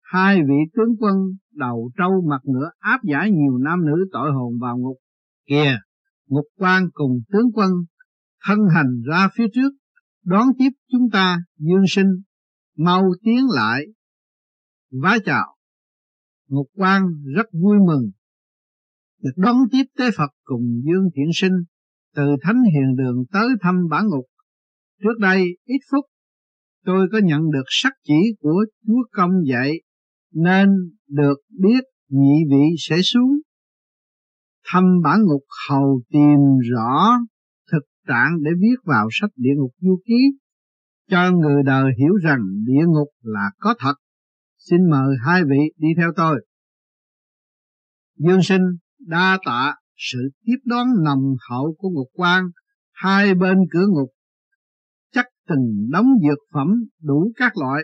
hai 0.01 0.37
vị 0.37 0.71
tướng 0.75 0.95
quân 0.99 1.15
đầu 1.51 1.91
trâu 1.97 2.11
mặt 2.29 2.41
ngựa 2.43 2.69
áp 2.79 2.99
giải 3.03 3.31
nhiều 3.31 3.57
nam 3.57 3.85
nữ 3.85 4.05
tội 4.11 4.31
hồn 4.31 4.53
vào 4.61 4.77
ngục. 4.77 4.97
Kìa, 5.47 5.79
ngục 6.27 6.45
quan 6.57 6.83
cùng 6.93 7.11
tướng 7.31 7.51
quân 7.53 7.71
thân 8.47 8.59
hành 8.75 9.01
ra 9.09 9.29
phía 9.35 9.47
trước, 9.53 9.69
đón 10.25 10.47
tiếp 10.59 10.69
chúng 10.91 11.09
ta 11.13 11.37
dương 11.57 11.85
sinh, 11.87 12.07
mau 12.77 13.03
tiến 13.23 13.45
lại, 13.55 13.85
vái 14.91 15.19
chào. 15.25 15.55
Ngục 16.47 16.67
quan 16.73 17.03
rất 17.35 17.45
vui 17.53 17.77
mừng, 17.87 18.11
được 19.21 19.33
đón 19.35 19.55
tiếp 19.71 19.83
tế 19.97 20.05
Phật 20.17 20.31
cùng 20.43 20.81
dương 20.85 21.09
thiện 21.15 21.29
sinh 21.33 21.63
từ 22.15 22.23
thánh 22.41 22.61
hiền 22.73 22.95
đường 22.95 23.23
tới 23.31 23.47
thăm 23.61 23.75
bản 23.89 24.07
ngục. 24.07 24.25
Trước 25.03 25.19
đây 25.19 25.45
ít 25.65 25.79
phút 25.91 26.05
tôi 26.85 27.07
có 27.11 27.17
nhận 27.23 27.41
được 27.51 27.63
sắc 27.67 27.93
chỉ 28.03 28.35
của 28.39 28.65
Chúa 28.87 29.03
Công 29.11 29.31
dạy 29.47 29.71
nên 30.33 30.69
được 31.07 31.35
biết 31.49 31.83
nhị 32.09 32.43
vị 32.49 32.75
sẽ 32.79 33.01
xuống 33.03 33.39
thăm 34.65 34.83
bản 35.03 35.19
ngục 35.21 35.43
hầu 35.69 36.01
tìm 36.09 36.39
rõ 36.71 37.17
thực 37.71 37.83
trạng 38.07 38.43
để 38.43 38.51
viết 38.59 38.75
vào 38.83 39.07
sách 39.11 39.31
địa 39.35 39.53
ngục 39.57 39.71
du 39.79 40.01
ký 40.05 40.37
cho 41.11 41.31
người 41.31 41.63
đời 41.65 41.91
hiểu 41.99 42.13
rằng 42.23 42.39
địa 42.65 42.85
ngục 42.87 43.07
là 43.21 43.51
có 43.59 43.75
thật. 43.79 43.93
Xin 44.57 44.89
mời 44.89 45.15
hai 45.25 45.41
vị 45.43 45.59
đi 45.77 45.87
theo 45.97 46.11
tôi. 46.15 46.45
Dương 48.17 48.43
sinh 48.43 48.61
đa 48.99 49.37
tạ 49.45 49.75
sự 49.95 50.19
tiếp 50.45 50.57
đón 50.65 50.87
nồng 51.05 51.35
hậu 51.49 51.75
của 51.77 51.89
ngục 51.89 52.07
quan, 52.13 52.45
hai 52.91 53.35
bên 53.35 53.57
cửa 53.71 53.87
ngục 53.87 54.09
chắc 55.13 55.25
từng 55.47 55.89
đóng 55.91 56.07
dược 56.27 56.39
phẩm 56.53 56.67
đủ 57.01 57.31
các 57.35 57.57
loại 57.57 57.81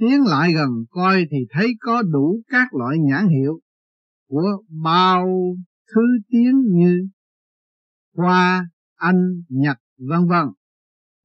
tiến 0.00 0.20
lại 0.24 0.52
gần 0.52 0.68
coi 0.90 1.24
thì 1.30 1.36
thấy 1.50 1.74
có 1.80 2.02
đủ 2.02 2.42
các 2.48 2.74
loại 2.74 2.96
nhãn 2.98 3.28
hiệu 3.28 3.60
của 4.28 4.62
bao 4.82 5.26
thứ 5.94 6.00
tiếng 6.28 6.62
như 6.72 7.08
hoa, 8.16 8.68
anh, 8.96 9.42
nhật, 9.48 9.76
vân 9.98 10.28
vân. 10.28 10.46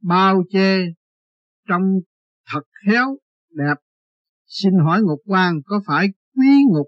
Bao 0.01 0.43
che 0.49 0.77
trong 1.67 1.81
thật 2.51 2.61
khéo, 2.85 3.17
đẹp. 3.49 3.75
Xin 4.45 4.73
hỏi 4.85 5.01
Ngục 5.01 5.19
quan 5.25 5.61
có 5.65 5.81
phải 5.87 6.07
quý 6.35 6.63
ngục 6.69 6.87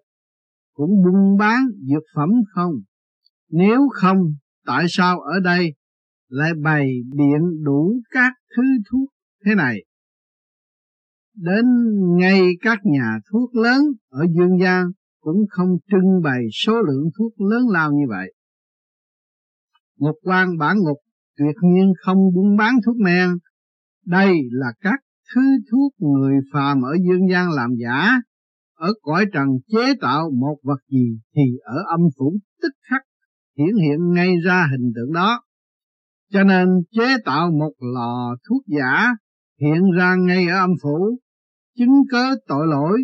cũng 0.74 0.90
buôn 1.04 1.38
bán 1.38 1.66
dược 1.90 2.04
phẩm 2.16 2.30
không? 2.54 2.72
Nếu 3.50 3.90
không, 3.94 4.18
tại 4.66 4.86
sao 4.90 5.20
ở 5.20 5.40
đây 5.44 5.74
lại 6.28 6.52
bày 6.64 6.90
biện 7.16 7.64
đủ 7.64 8.02
các 8.12 8.34
thứ 8.56 8.64
thuốc 8.92 9.10
thế 9.46 9.56
này? 9.56 9.84
đến 11.42 11.66
ngay 12.18 12.42
các 12.62 12.80
nhà 12.84 13.20
thuốc 13.32 13.56
lớn 13.56 13.82
ở 14.10 14.26
dương 14.36 14.60
gian 14.62 14.86
cũng 15.20 15.46
không 15.50 15.70
trưng 15.92 16.22
bày 16.24 16.42
số 16.52 16.82
lượng 16.82 17.10
thuốc 17.18 17.42
lớn 17.42 17.62
lao 17.70 17.92
như 17.92 18.06
vậy. 18.10 18.34
Ngục 19.98 20.16
quan 20.24 20.58
bản 20.58 20.78
ngục 20.80 20.98
tuyệt 21.40 21.56
nhiên 21.62 21.94
không 22.06 22.18
buôn 22.36 22.58
bán 22.58 22.76
thuốc 22.86 22.96
men. 22.98 23.30
Đây 24.06 24.34
là 24.52 24.68
các 24.82 25.00
thứ 25.36 25.42
thuốc 25.72 25.94
người 26.00 26.34
phàm 26.54 26.82
ở 26.82 26.98
dương 27.08 27.30
gian 27.32 27.52
làm 27.52 27.70
giả, 27.84 28.22
ở 28.76 28.94
cõi 29.02 29.26
trần 29.34 29.48
chế 29.68 29.94
tạo 30.02 30.32
một 30.40 30.58
vật 30.64 30.80
gì 30.92 31.20
thì 31.36 31.42
ở 31.64 31.78
âm 31.88 32.02
phủ 32.18 32.38
tức 32.62 32.72
khắc 32.90 33.02
hiển 33.58 33.76
hiện 33.76 34.14
ngay 34.14 34.34
ra 34.46 34.68
hình 34.72 34.92
tượng 34.96 35.14
đó. 35.14 35.42
Cho 36.32 36.44
nên 36.44 36.68
chế 36.92 37.18
tạo 37.26 37.52
một 37.52 37.74
lò 37.94 38.36
thuốc 38.50 38.62
giả 38.68 39.08
hiện 39.62 39.92
ra 39.98 40.16
ngay 40.16 40.48
ở 40.48 40.60
âm 40.60 40.72
phủ, 40.84 41.20
chứng 41.78 42.04
cớ 42.12 42.36
tội 42.48 42.68
lỗi 42.68 43.00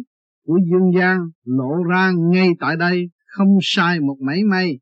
của 0.45 0.59
dương 0.71 0.91
gian 0.99 1.19
lộ 1.43 1.83
ra 1.89 2.11
ngay 2.31 2.49
tại 2.59 2.75
đây 2.77 3.09
không 3.25 3.57
sai 3.61 3.99
một 3.99 4.17
mảy 4.21 4.43
may 4.43 4.79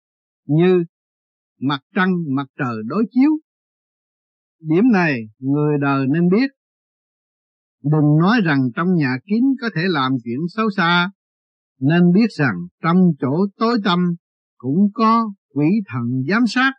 như 0.47 0.83
mặt 1.61 1.79
trăng 1.95 2.13
mặt 2.35 2.47
trời 2.59 2.75
đối 2.85 3.05
chiếu. 3.11 3.31
Điểm 4.69 4.83
này 4.93 5.19
người 5.39 5.77
đời 5.81 6.07
nên 6.07 6.29
biết. 6.29 6.51
Đừng 7.83 8.17
nói 8.21 8.41
rằng 8.43 8.59
trong 8.75 8.87
nhà 8.95 9.15
kín 9.25 9.43
có 9.61 9.69
thể 9.75 9.81
làm 9.85 10.11
chuyện 10.23 10.39
xấu 10.55 10.69
xa, 10.77 11.11
nên 11.79 12.11
biết 12.13 12.27
rằng 12.39 12.55
trong 12.83 12.97
chỗ 13.19 13.47
tối 13.57 13.77
tâm 13.83 13.99
cũng 14.57 14.89
có 14.93 15.31
quỷ 15.53 15.65
thần 15.87 16.03
giám 16.29 16.47
sát. 16.47 16.71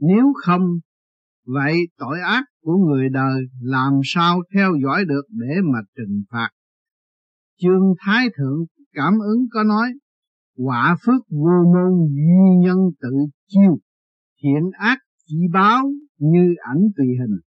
Nếu 0.00 0.32
không, 0.44 0.62
vậy 1.46 1.76
tội 1.98 2.20
ác 2.20 2.44
của 2.62 2.76
người 2.76 3.08
đời 3.08 3.42
làm 3.60 3.92
sao 4.04 4.42
theo 4.54 4.72
dõi 4.84 5.04
được 5.04 5.22
để 5.28 5.54
mà 5.72 5.78
trừng 5.96 6.22
phạt. 6.30 6.50
Chương 7.60 7.94
Thái 7.98 8.26
Thượng 8.38 8.64
cảm 8.92 9.12
ứng 9.18 9.46
có 9.52 9.62
nói, 9.62 9.92
quả 10.56 10.96
phước 11.06 11.22
vô 11.30 11.72
môn 11.74 12.08
duy 12.08 12.60
nhân 12.60 12.78
tự 13.00 13.16
chiêu, 13.48 13.78
thiện 14.42 14.70
ác 14.78 14.98
chỉ 15.26 15.36
báo 15.52 15.90
như 16.18 16.54
ảnh 16.58 16.82
tùy 16.96 17.06
hình. 17.06 17.40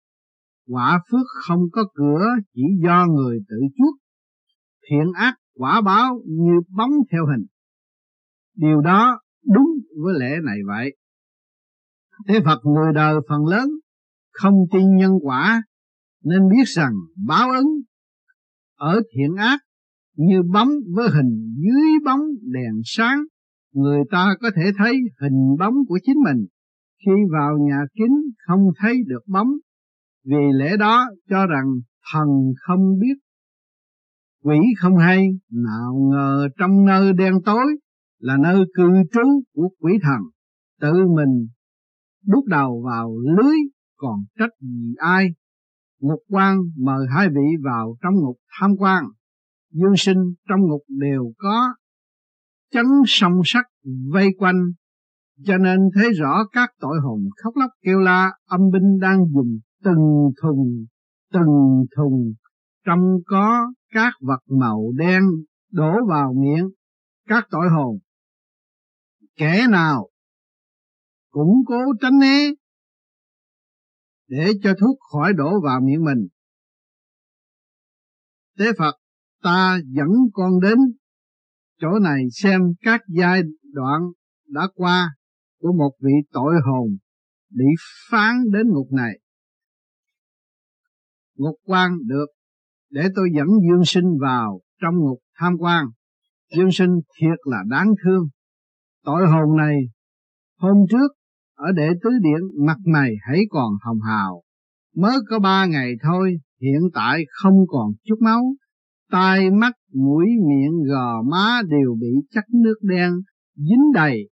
Quả 0.68 1.00
phước 1.12 1.28
không 1.48 1.62
có 1.72 1.84
cửa 1.94 2.26
chỉ 2.54 2.62
do 2.84 3.06
người 3.06 3.40
tự 3.50 3.58
chuốc, 3.78 3.96
thiện 4.90 5.12
ác 5.14 5.36
quả 5.54 5.82
báo 5.82 6.22
như 6.26 6.54
bóng 6.78 6.92
theo 7.12 7.26
hình. 7.26 7.46
Điều 8.56 8.82
đó 8.82 9.22
đúng 9.54 9.68
với 10.04 10.14
lẽ 10.20 10.36
này 10.46 10.58
vậy. 10.68 10.96
Thế 12.28 12.40
Phật 12.46 12.60
người 12.66 12.94
đời 12.94 13.16
phần 13.30 13.46
lớn 13.46 13.70
không 14.32 14.54
tin 14.72 14.96
nhân 14.96 15.12
quả 15.22 15.64
nên 16.24 16.50
biết 16.50 16.64
rằng 16.66 16.94
báo 17.28 17.52
ứng 17.52 17.82
ở 18.76 19.02
thiện 19.16 19.36
ác 19.36 19.60
như 20.16 20.44
bóng 20.54 20.70
với 20.96 21.10
hình 21.10 21.56
dưới 21.58 22.00
bóng 22.06 22.22
đèn 22.42 22.82
sáng 22.84 23.24
người 23.74 24.00
ta 24.12 24.36
có 24.42 24.50
thể 24.56 24.72
thấy 24.78 24.94
hình 25.22 25.56
bóng 25.60 25.74
của 25.88 26.00
chính 26.04 26.16
mình 26.24 26.46
khi 27.06 27.12
vào 27.32 27.58
nhà 27.58 27.80
kính 27.94 28.16
không 28.48 28.60
thấy 28.80 28.98
được 29.08 29.28
bóng, 29.28 29.50
vì 30.26 30.52
lẽ 30.54 30.78
đó 30.78 31.06
cho 31.30 31.46
rằng 31.46 31.66
thần 32.14 32.28
không 32.62 33.00
biết. 33.00 33.18
Quỷ 34.44 34.58
không 34.80 34.98
hay, 34.98 35.28
nào 35.52 35.94
ngờ 36.12 36.48
trong 36.58 36.86
nơi 36.86 37.14
đen 37.14 37.34
tối 37.46 37.66
là 38.20 38.38
nơi 38.38 38.66
cư 38.74 38.90
trú 39.14 39.44
của 39.54 39.70
quỷ 39.80 39.94
thần, 40.02 40.22
tự 40.82 40.94
mình 41.16 41.48
đút 42.26 42.46
đầu 42.46 42.84
vào 42.86 43.18
lưới 43.38 43.56
còn 43.98 44.20
trách 44.40 44.52
gì 44.62 44.94
ai? 44.98 45.28
Ngục 46.00 46.20
quan 46.30 46.58
mời 46.78 47.06
hai 47.16 47.28
vị 47.30 47.64
vào 47.64 47.98
trong 48.02 48.14
ngục 48.16 48.38
tham 48.60 48.72
quan. 48.78 49.04
Dương 49.72 49.98
sinh 49.98 50.34
trong 50.50 50.62
ngục 50.62 50.82
đều 50.88 51.34
có 51.38 51.74
chấn 52.72 52.86
song 53.06 53.42
sắt 53.46 53.66
vây 54.12 54.30
quanh 54.38 54.72
cho 55.44 55.58
nên 55.58 55.80
thấy 55.96 56.14
rõ 56.14 56.44
các 56.52 56.70
tội 56.80 56.98
hồn 57.04 57.20
khóc 57.44 57.54
lóc 57.56 57.72
kêu 57.82 58.00
la, 58.00 58.32
âm 58.46 58.62
binh 58.74 59.00
đang 59.02 59.20
dùng 59.34 59.60
từng 59.84 60.32
thùng 60.42 60.86
từng 61.34 61.86
thùng 61.98 62.34
trong 62.86 63.00
có 63.26 63.74
các 63.94 64.14
vật 64.22 64.40
màu 64.60 64.92
đen 64.96 65.24
đổ 65.72 65.92
vào 66.10 66.34
miệng 66.34 66.70
các 67.28 67.48
tội 67.52 67.70
hồn 67.70 68.00
kẻ 69.36 69.68
nào 69.70 70.10
cũng 71.30 71.54
cố 71.68 71.78
tránh 72.02 72.20
né 72.20 72.50
để 74.28 74.52
cho 74.64 74.74
thuốc 74.82 74.98
khỏi 75.12 75.34
đổ 75.34 75.62
vào 75.64 75.82
miệng 75.82 76.04
mình. 76.04 76.28
Tế 78.58 78.66
Phật, 78.78 78.96
ta 79.44 79.80
dẫn 79.86 80.08
con 80.34 80.60
đến 80.62 80.78
chỗ 81.80 82.00
này 82.02 82.24
xem 82.32 82.62
các 82.82 83.02
giai 83.08 83.42
đoạn 83.74 84.02
đã 84.48 84.62
qua 84.76 85.10
của 85.60 85.74
một 85.78 85.92
vị 86.04 86.14
tội 86.32 86.54
hồn 86.66 86.98
bị 87.50 87.66
phán 88.12 88.36
đến 88.54 88.68
ngục 88.68 88.88
này. 88.92 89.20
Ngục 91.36 91.56
quan 91.66 91.92
được 92.06 92.26
để 92.90 93.02
tôi 93.16 93.30
dẫn 93.36 93.48
Dương 93.48 93.86
Sinh 93.86 94.18
vào 94.22 94.62
trong 94.82 94.96
ngục 94.96 95.20
tham 95.40 95.54
quan. 95.60 95.86
Dương 96.56 96.72
Sinh 96.72 97.00
thiệt 97.20 97.38
là 97.44 97.58
đáng 97.70 97.94
thương. 98.04 98.28
Tội 99.04 99.28
hồn 99.28 99.58
này 99.58 99.76
hôm 100.60 100.78
trước 100.90 101.08
ở 101.56 101.72
đệ 101.72 101.90
tứ 102.04 102.10
điện 102.22 102.66
mặt 102.66 102.78
mày 102.86 103.12
hãy 103.28 103.40
còn 103.50 103.74
hồng 103.82 104.00
hào. 104.02 104.42
Mới 104.96 105.18
có 105.30 105.40
ba 105.40 105.66
ngày 105.66 105.94
thôi, 106.04 106.40
hiện 106.62 106.82
tại 106.94 107.24
không 107.30 107.68
còn 107.68 107.92
chút 108.06 108.16
máu. 108.22 108.44
Tai, 109.12 109.52
mắt, 109.52 109.74
mũi, 109.94 110.26
miệng, 110.48 110.84
gò 110.90 111.22
má 111.32 111.62
đều 111.68 111.96
bị 112.02 112.08
chất 112.32 112.44
nước 112.54 112.76
đen, 112.82 113.12
dính 113.56 113.92
đầy, 113.94 114.30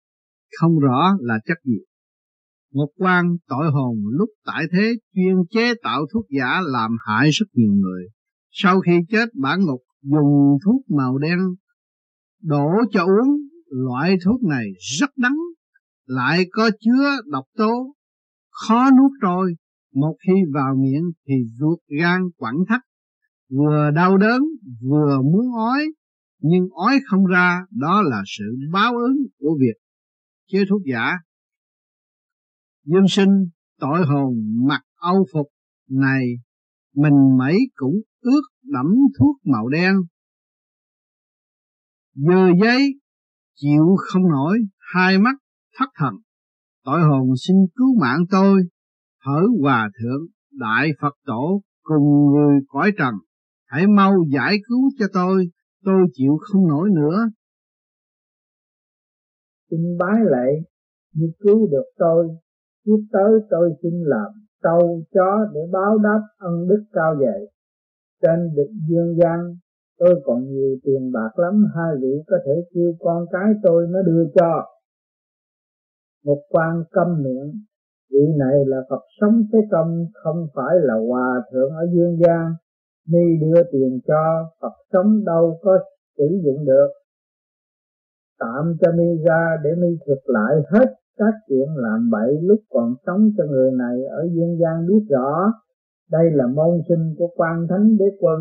không 0.60 0.80
rõ 0.80 1.18
là 1.20 1.40
chất 1.46 1.58
gì. 1.64 1.80
Một 2.74 2.90
quan 2.98 3.26
tội 3.48 3.72
hồn 3.72 3.96
lúc 4.12 4.30
tại 4.46 4.66
thế 4.72 4.94
chuyên 5.14 5.36
chế 5.50 5.74
tạo 5.84 6.06
thuốc 6.14 6.26
giả 6.30 6.62
làm 6.66 6.92
hại 7.08 7.30
rất 7.30 7.46
nhiều 7.54 7.74
người. 7.74 8.08
Sau 8.52 8.80
khi 8.80 8.92
chết 9.10 9.30
bản 9.42 9.60
ngục 9.66 9.82
dùng 10.02 10.58
thuốc 10.66 10.82
màu 10.98 11.18
đen 11.18 11.40
đổ 12.42 12.68
cho 12.92 13.04
uống, 13.04 13.38
loại 13.70 14.16
thuốc 14.26 14.44
này 14.44 14.66
rất 15.00 15.10
đắng 15.18 15.38
lại 16.06 16.46
có 16.52 16.70
chứa 16.80 17.10
độc 17.32 17.46
tố 17.58 17.96
khó 18.50 18.90
nuốt 18.92 19.12
trôi 19.22 19.56
một 19.94 20.16
khi 20.28 20.34
vào 20.54 20.76
miệng 20.76 21.12
thì 21.28 21.34
ruột 21.60 21.80
gan 22.00 22.22
quặn 22.38 22.56
thắt 22.68 22.82
vừa 23.50 23.92
đau 23.96 24.18
đớn 24.18 24.42
vừa 24.82 25.22
muốn 25.22 25.56
ói 25.58 25.86
nhưng 26.42 26.70
ói 26.70 27.00
không 27.06 27.26
ra 27.26 27.66
đó 27.72 28.02
là 28.02 28.24
sự 28.38 28.44
báo 28.72 28.98
ứng 28.98 29.18
của 29.40 29.58
việc 29.60 29.85
chế 30.48 30.60
thuốc 30.70 30.82
giả 30.94 31.12
dân 32.84 33.08
sinh 33.10 33.50
tội 33.80 34.06
hồn 34.06 34.34
mặc 34.68 34.82
âu 34.96 35.26
phục 35.34 35.48
này 35.90 36.26
mình 36.96 37.38
mấy 37.40 37.58
cũng 37.76 37.96
ướt 38.22 38.42
đẫm 38.64 38.88
thuốc 39.20 39.36
màu 39.46 39.68
đen 39.68 39.96
dơ 42.16 42.52
giấy 42.62 42.94
chịu 43.56 43.96
không 43.98 44.24
nổi 44.32 44.60
hai 44.94 45.18
mắt 45.18 45.36
thất 45.78 45.90
thần. 45.96 46.14
Tội 46.84 47.02
hồn 47.02 47.30
xin 47.48 47.56
cứu 47.76 48.00
mạng 48.02 48.20
tôi, 48.30 48.64
hỡi 49.26 49.46
hòa 49.62 49.90
thượng, 50.00 50.28
đại 50.52 50.90
Phật 51.02 51.14
tổ 51.26 51.62
cùng 51.84 52.32
người 52.34 52.60
cõi 52.68 52.92
trần, 52.98 53.14
hãy 53.66 53.88
mau 53.88 54.14
giải 54.34 54.58
cứu 54.68 54.92
cho 55.00 55.06
tôi, 55.14 55.50
tôi 55.84 56.06
chịu 56.14 56.38
không 56.42 56.68
nổi 56.68 56.90
nữa. 56.96 57.30
Xin 59.72 59.98
bái 59.98 60.20
lạy, 60.24 60.64
như 61.14 61.32
cứu 61.40 61.68
được 61.72 61.86
tôi, 61.98 62.30
tiếp 62.86 63.02
tới 63.12 63.32
tôi 63.50 63.74
xin 63.84 64.04
làm 64.04 64.32
trâu 64.64 65.02
chó 65.14 65.50
để 65.54 65.62
báo 65.72 65.98
đáp 65.98 66.22
ân 66.38 66.68
đức 66.68 66.84
cao 66.94 67.16
dày. 67.22 67.48
Trên 68.22 68.56
địch 68.56 68.72
dương 68.90 69.18
gian, 69.22 69.56
tôi 69.98 70.22
còn 70.24 70.44
nhiều 70.44 70.78
tiền 70.84 71.12
bạc 71.12 71.40
lắm, 71.40 71.66
hai 71.76 71.96
vị 72.02 72.24
có 72.28 72.38
thể 72.46 72.52
kêu 72.74 72.94
con 73.00 73.26
cái 73.32 73.54
tôi 73.64 73.88
nó 73.90 74.02
đưa 74.02 74.26
cho. 74.36 74.66
Một 76.26 76.42
quan 76.50 76.84
câm 76.92 77.24
miệng 77.24 77.54
vị 78.12 78.28
này 78.38 78.66
là 78.66 78.78
Phật 78.90 79.02
sống 79.22 79.44
thế 79.54 79.60
công 79.72 80.06
không 80.14 80.48
phải 80.56 80.76
là 80.82 80.94
hòa 80.94 81.44
thượng 81.52 81.72
ở 81.72 81.88
dương 81.94 82.18
gian. 82.26 82.54
Ni 83.08 83.38
đưa 83.42 83.64
tiền 83.72 84.00
cho 84.08 84.50
Phật 84.62 84.74
sống 84.94 85.26
đâu 85.26 85.60
có 85.62 85.80
sử 86.18 86.42
dụng 86.44 86.66
được 86.66 86.88
tạm 88.40 88.76
cho 88.82 88.92
mi 88.92 89.24
ra 89.26 89.58
để 89.64 89.70
mi 89.82 89.98
thực 90.08 90.22
lại 90.26 90.56
hết 90.72 90.90
các 91.18 91.34
chuyện 91.48 91.68
làm 91.76 92.10
bậy 92.12 92.32
lúc 92.42 92.60
còn 92.70 92.96
sống 93.06 93.30
cho 93.38 93.44
người 93.46 93.72
này 93.72 94.04
ở 94.04 94.30
dương 94.34 94.58
gian 94.62 94.88
biết 94.88 95.06
rõ. 95.10 95.54
Đây 96.12 96.32
là 96.32 96.48
môn 96.48 96.82
sinh 96.90 97.16
của 97.18 97.28
quan 97.36 97.68
thánh 97.70 97.98
đế 97.98 98.06
quân, 98.20 98.40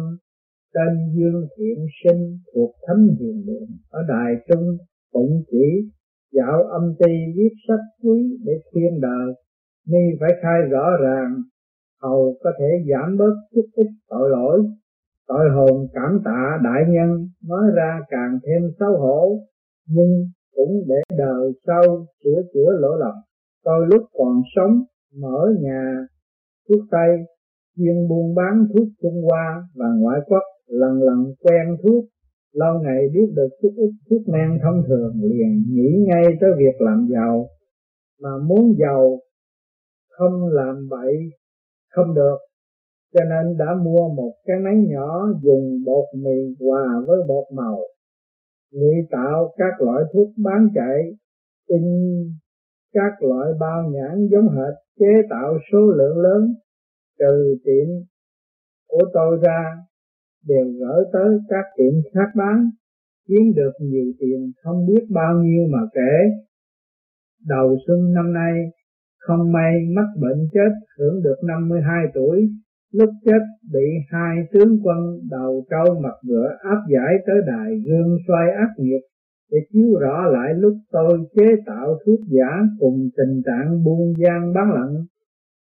tên 0.74 1.14
dương 1.16 1.46
thiện 1.56 1.86
sinh 2.04 2.38
thuộc 2.54 2.70
thánh 2.86 3.08
hiền 3.20 3.46
điện. 3.46 3.68
Ở 3.90 4.00
đài 4.08 4.34
trung, 4.48 4.76
phụng 5.12 5.42
chỉ, 5.50 5.90
dạo 6.32 6.62
âm 6.62 6.94
ty 6.98 7.12
viết 7.36 7.52
sách 7.68 7.84
quý 8.02 8.38
để 8.44 8.52
khuyên 8.72 9.00
đời. 9.00 9.34
Mi 9.88 10.16
phải 10.20 10.30
khai 10.42 10.60
rõ 10.70 10.90
ràng, 11.02 11.34
hầu 12.02 12.36
có 12.44 12.50
thể 12.58 12.84
giảm 12.90 13.18
bớt 13.18 13.34
chút 13.54 13.66
ít 13.74 13.86
tội 14.08 14.30
lỗi. 14.30 14.66
Tội 15.28 15.50
hồn 15.54 15.86
cảm 15.92 16.20
tạ 16.24 16.58
đại 16.64 16.82
nhân, 16.88 17.28
nói 17.48 17.64
ra 17.74 18.00
càng 18.08 18.38
thêm 18.46 18.70
xấu 18.80 18.98
hổ 18.98 19.38
nhưng 19.86 20.28
cũng 20.54 20.82
để 20.86 21.16
đời 21.18 21.52
sau 21.66 22.06
sửa 22.24 22.42
chữa 22.54 22.70
lỗi 22.80 22.96
lầm, 23.00 23.14
tôi 23.64 23.86
lúc 23.90 24.02
còn 24.12 24.42
sống 24.56 24.84
mở 25.14 25.54
nhà, 25.60 26.06
thuốc 26.68 26.80
tây, 26.90 27.10
chuyên 27.76 28.08
buôn 28.08 28.34
bán 28.34 28.66
thuốc 28.74 28.88
Trung 29.02 29.22
Hoa 29.22 29.68
và 29.74 29.86
ngoại 29.98 30.20
quốc, 30.26 30.42
lần 30.66 31.02
lần 31.02 31.34
quen 31.40 31.76
thuốc, 31.82 32.04
lâu 32.52 32.80
ngày 32.82 33.08
biết 33.14 33.32
được 33.34 33.48
chút 33.62 33.72
ít 33.76 33.90
thuốc 34.10 34.28
men 34.28 34.58
thông 34.62 34.82
thường, 34.88 35.12
liền 35.22 35.62
nghĩ 35.70 36.04
ngay 36.06 36.24
tới 36.40 36.50
việc 36.58 36.80
làm 36.80 37.08
giàu. 37.12 37.46
Mà 38.20 38.30
muốn 38.46 38.74
giàu, 38.78 39.18
không 40.08 40.48
làm 40.48 40.88
bậy 40.90 41.30
không 41.94 42.14
được. 42.14 42.36
Cho 43.14 43.20
nên 43.24 43.56
đã 43.58 43.66
mua 43.84 44.08
một 44.08 44.32
cái 44.44 44.56
máy 44.64 44.74
nhỏ 44.88 45.26
dùng 45.42 45.82
bột 45.86 46.04
mì 46.14 46.54
hòa 46.60 47.04
với 47.06 47.18
bột 47.28 47.44
màu 47.52 47.78
ngụy 48.74 48.94
tạo 49.10 49.54
các 49.56 49.74
loại 49.84 50.02
thuốc 50.12 50.28
bán 50.36 50.68
chạy, 50.74 50.98
in 51.66 51.82
các 52.92 53.12
loại 53.20 53.48
bao 53.60 53.90
nhãn 53.90 54.28
giống 54.30 54.48
hệt, 54.48 54.74
chế 54.98 55.12
tạo 55.30 55.58
số 55.72 55.78
lượng 55.78 56.18
lớn. 56.18 56.54
Trừ 57.18 57.58
tiệm 57.64 57.88
của 58.88 59.04
tôi 59.14 59.38
ra, 59.42 59.76
đều 60.46 60.64
gửi 60.64 61.04
tới 61.12 61.38
các 61.48 61.64
tiệm 61.76 61.92
khác 62.14 62.30
bán, 62.36 62.70
kiếm 63.28 63.54
được 63.56 63.72
nhiều 63.80 64.12
tiền 64.18 64.52
không 64.62 64.86
biết 64.86 65.06
bao 65.10 65.34
nhiêu 65.38 65.66
mà 65.70 65.78
kể. 65.94 66.14
Đầu 67.46 67.76
xuân 67.86 68.12
năm 68.12 68.32
nay, 68.32 68.70
không 69.18 69.52
may 69.52 69.72
mắc 69.96 70.06
bệnh 70.20 70.48
chết, 70.52 70.70
hưởng 70.98 71.22
được 71.22 71.36
52 71.42 72.04
tuổi 72.14 72.48
lúc 72.98 73.10
chết 73.24 73.42
bị 73.72 73.86
hai 74.10 74.36
tướng 74.52 74.78
quân 74.84 75.20
đầu 75.30 75.64
trâu 75.70 76.00
mặt 76.00 76.16
ngựa 76.22 76.48
áp 76.60 76.80
giải 76.94 77.14
tới 77.26 77.36
đài 77.46 77.70
gương 77.86 78.16
xoay 78.28 78.50
ác 78.50 78.70
nghiệp 78.78 79.00
để 79.54 79.58
chiếu 79.72 79.98
rõ 80.00 80.26
lại 80.26 80.54
lúc 80.54 80.74
tôi 80.90 81.18
chế 81.36 81.46
tạo 81.66 81.98
thuốc 82.06 82.20
giả 82.28 82.50
cùng 82.78 83.08
tình 83.16 83.42
trạng 83.46 83.84
buôn 83.84 84.12
gian 84.18 84.52
bán 84.54 84.70
lận, 84.74 85.06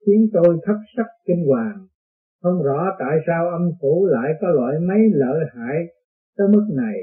khiến 0.05 0.29
tôi 0.33 0.57
thất 0.65 0.77
sắc 0.97 1.05
kinh 1.27 1.45
hoàng. 1.47 1.87
Không 2.41 2.63
rõ 2.63 2.95
tại 2.99 3.17
sao 3.27 3.49
âm 3.49 3.71
phủ 3.81 4.05
lại 4.05 4.31
có 4.41 4.47
loại 4.49 4.79
máy 4.79 4.99
lợi 5.13 5.39
hại 5.53 5.77
tới 6.37 6.47
mức 6.47 6.65
này, 6.75 6.97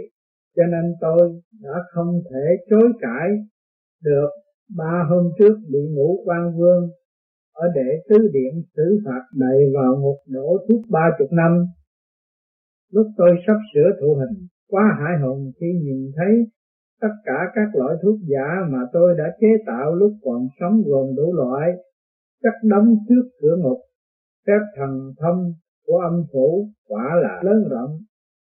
cho 0.56 0.62
nên 0.66 0.94
tôi 1.00 1.40
đã 1.62 1.74
không 1.92 2.20
thể 2.30 2.56
chối 2.70 2.92
cãi. 3.00 3.28
Được, 4.04 4.30
ba 4.76 5.06
hôm 5.10 5.30
trước 5.38 5.54
bị 5.72 5.78
ngũ 5.94 6.22
quan 6.24 6.58
vương 6.58 6.88
ở 7.52 7.68
đệ 7.74 7.90
tứ 8.08 8.16
điện 8.32 8.62
xử 8.76 8.98
phạt 9.04 9.24
đầy 9.34 9.58
vào 9.74 9.96
ngục 10.00 10.18
đổ 10.26 10.58
thuốc 10.68 10.80
ba 10.90 11.10
chục 11.18 11.32
năm. 11.32 11.64
Lúc 12.92 13.06
tôi 13.16 13.30
sắp 13.46 13.56
sửa 13.74 13.90
thụ 14.00 14.14
hình, 14.14 14.46
quá 14.68 14.84
hải 15.00 15.18
hùng 15.22 15.52
khi 15.60 15.66
nhìn 15.82 16.12
thấy 16.16 16.46
tất 17.00 17.14
cả 17.24 17.38
các 17.54 17.68
loại 17.74 17.94
thuốc 18.02 18.18
giả 18.28 18.48
mà 18.68 18.78
tôi 18.92 19.14
đã 19.18 19.24
chế 19.40 19.48
tạo 19.66 19.94
lúc 19.94 20.12
còn 20.22 20.46
sống 20.60 20.82
gồm 20.86 21.16
đủ 21.16 21.32
loại. 21.32 21.70
Chất 22.42 22.54
đóng 22.62 22.96
trước 23.08 23.22
cửa 23.40 23.56
ngục, 23.58 23.78
phép 24.46 24.60
thần 24.76 25.12
thông 25.20 25.52
của 25.86 25.98
âm 25.98 26.24
phủ 26.32 26.68
quả 26.88 27.04
là 27.22 27.40
lớn 27.42 27.68
rộng. 27.70 27.98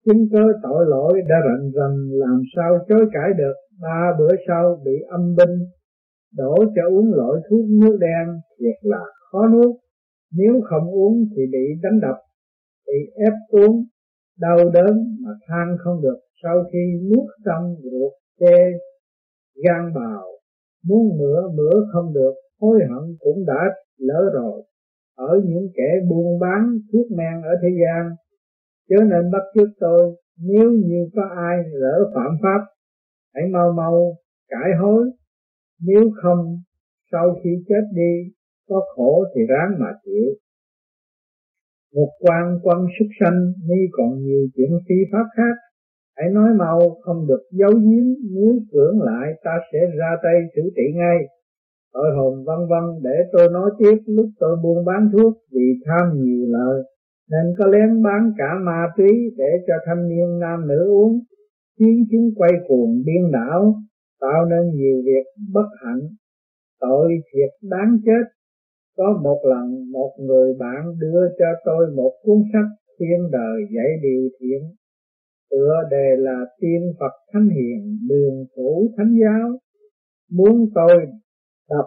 Chứng 0.06 0.28
cớ 0.32 0.44
tội 0.62 0.86
lỗi 0.88 1.22
đã 1.28 1.36
rành 1.46 1.70
rành, 1.74 1.96
làm 2.10 2.42
sao 2.56 2.78
chối 2.88 3.06
cãi 3.12 3.30
được? 3.38 3.54
Ba 3.80 4.12
bữa 4.18 4.34
sau 4.48 4.82
bị 4.84 4.92
âm 5.10 5.34
binh 5.36 5.58
đổ 6.36 6.54
cho 6.76 6.82
uống 6.88 7.14
loại 7.14 7.42
thuốc 7.50 7.64
nước 7.80 7.98
đen 8.00 8.40
thiệt 8.58 8.78
là 8.82 9.04
khó 9.30 9.48
nuốt. 9.48 9.76
Nếu 10.32 10.60
không 10.64 10.90
uống 10.90 11.24
thì 11.36 11.42
bị 11.52 11.64
đánh 11.82 12.00
đập, 12.00 12.16
bị 12.86 12.98
ép 13.24 13.32
uống, 13.48 13.84
đau 14.38 14.56
đớn 14.74 15.16
mà 15.22 15.30
than 15.46 15.76
không 15.78 16.02
được. 16.02 16.18
Sau 16.42 16.64
khi 16.72 16.78
nuốt 17.08 17.26
xong 17.44 17.74
ruột 17.82 18.12
tê 18.40 18.56
gan 19.64 19.94
bào, 19.94 20.24
muốn 20.84 21.18
mửa 21.18 21.48
mửa 21.54 21.80
không 21.92 22.14
được, 22.14 22.34
hối 22.60 22.78
hận 22.88 23.16
cũng 23.18 23.46
đã 23.46 23.62
lỡ 23.98 24.30
rồi. 24.34 24.62
Ở 25.16 25.40
những 25.44 25.68
kẻ 25.74 25.90
buôn 26.08 26.38
bán 26.40 26.78
thuốc 26.92 27.06
men 27.10 27.42
ở 27.42 27.50
thế 27.62 27.68
gian, 27.80 28.10
chớ 28.88 28.96
nên 29.04 29.30
bắt 29.30 29.42
chước 29.54 29.68
tôi. 29.80 30.16
Nếu 30.42 30.70
như 30.70 31.08
có 31.14 31.22
ai 31.36 31.58
lỡ 31.72 32.10
phạm 32.14 32.36
pháp, 32.42 32.60
hãy 33.34 33.44
mau 33.52 33.72
mau 33.72 34.16
cải 34.48 34.70
hối 34.80 35.10
nếu 35.86 36.10
không, 36.22 36.58
sau 37.12 37.40
khi 37.44 37.50
chết 37.68 37.84
đi, 37.94 38.32
có 38.68 38.80
khổ 38.96 39.24
thì 39.34 39.40
ráng 39.48 39.70
mà 39.78 39.86
chịu. 40.04 40.34
Một 41.94 42.10
quan 42.20 42.58
quân 42.62 42.78
xuất 42.98 43.06
sanh 43.20 43.52
ni 43.68 43.80
còn 43.92 44.22
nhiều 44.22 44.46
chuyện 44.56 44.70
phi 44.88 44.94
pháp 45.12 45.24
khác, 45.36 45.56
hãy 46.16 46.30
nói 46.32 46.50
mau, 46.58 46.80
không 47.00 47.26
được 47.28 47.42
giấu 47.50 47.70
giếm, 47.70 48.06
nếu 48.34 48.54
cưỡng 48.72 49.02
lại, 49.02 49.32
ta 49.44 49.52
sẽ 49.72 49.78
ra 49.98 50.10
tay 50.22 50.34
xử 50.56 50.62
trị 50.76 50.82
ngay. 50.94 51.18
Tội 51.92 52.10
hồn 52.16 52.44
vân 52.44 52.58
vân 52.70 53.02
để 53.02 53.16
tôi 53.32 53.48
nói 53.52 53.70
tiếp, 53.78 53.96
lúc 54.06 54.26
tôi 54.40 54.56
buôn 54.62 54.84
bán 54.84 55.10
thuốc 55.12 55.32
vì 55.52 55.66
tham 55.86 56.06
nhiều 56.14 56.46
lợi 56.48 56.82
nên 57.30 57.54
có 57.58 57.66
lén 57.66 58.02
bán 58.02 58.32
cả 58.38 58.50
ma 58.66 58.86
túy 58.96 59.12
để 59.36 59.50
cho 59.66 59.74
thanh 59.86 60.08
niên 60.08 60.38
nam 60.38 60.68
nữ 60.68 60.90
uống. 60.90 61.20
Khiến 61.78 62.06
chúng 62.10 62.30
quay 62.36 62.52
cuồng 62.68 63.02
điên 63.06 63.32
đảo 63.32 63.74
tạo 64.20 64.44
nên 64.50 64.74
nhiều 64.76 65.02
việc 65.04 65.26
bất 65.52 65.68
hạnh, 65.84 66.00
tội 66.80 67.08
thiệt 67.32 67.50
đáng 67.62 67.98
chết. 68.04 68.24
Có 68.96 69.20
một 69.22 69.40
lần, 69.44 69.90
một 69.92 70.12
người 70.18 70.54
bạn 70.58 70.98
đưa 70.98 71.28
cho 71.38 71.46
tôi 71.64 71.90
một 71.96 72.12
cuốn 72.22 72.42
sách 72.52 72.70
khuyên 72.98 73.30
đời 73.32 73.62
dạy 73.74 73.90
điều 74.02 74.28
thiện. 74.40 74.62
Tựa 75.50 75.74
đề 75.90 76.16
là 76.18 76.44
tiên 76.60 76.92
Phật 77.00 77.12
Thánh 77.32 77.48
Hiền, 77.48 77.98
đường 78.08 78.46
phủ 78.56 78.94
Thánh 78.96 79.14
Giáo. 79.22 79.58
Muốn 80.30 80.70
tôi 80.74 81.06
đọc 81.70 81.86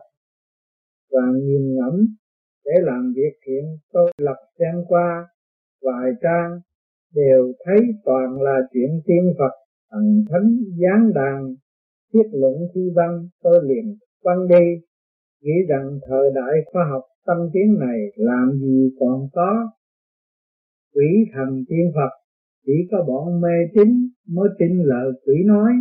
và 1.11 1.21
nhìn 1.41 1.75
ngẫm 1.75 2.15
để 2.65 2.71
làm 2.81 3.13
việc 3.15 3.33
thiện, 3.45 3.77
tôi 3.91 4.11
lật 4.17 4.37
xem 4.59 4.75
qua 4.87 5.27
vài 5.81 6.11
trang, 6.21 6.59
đều 7.15 7.53
thấy 7.65 7.77
toàn 8.05 8.41
là 8.41 8.59
chuyện 8.73 9.01
tiên 9.05 9.33
Phật 9.39 9.53
thần 9.91 10.25
thánh 10.29 10.57
giáng 10.81 11.13
đàn 11.13 11.55
thiết 12.13 12.27
luận 12.31 12.53
thi 12.75 12.81
văn 12.95 13.27
tôi 13.43 13.59
liền 13.63 13.97
quăng 14.21 14.47
đi. 14.47 14.65
Nghĩ 15.41 15.57
rằng 15.69 15.99
thời 16.07 16.31
đại 16.35 16.53
khoa 16.65 16.83
học 16.91 17.03
tâm 17.25 17.37
tiến 17.53 17.79
này 17.79 17.99
làm 18.15 18.51
gì 18.61 18.89
còn 18.99 19.27
có. 19.33 19.69
Quỷ 20.95 21.09
thần 21.33 21.63
tiên 21.69 21.91
Phật, 21.95 22.11
chỉ 22.65 22.73
có 22.91 23.03
bọn 23.07 23.41
mê 23.41 23.57
tín 23.73 23.89
mới 24.27 24.49
tin 24.59 24.83
lời 24.83 25.11
quỷ 25.25 25.35
nói. 25.45 25.71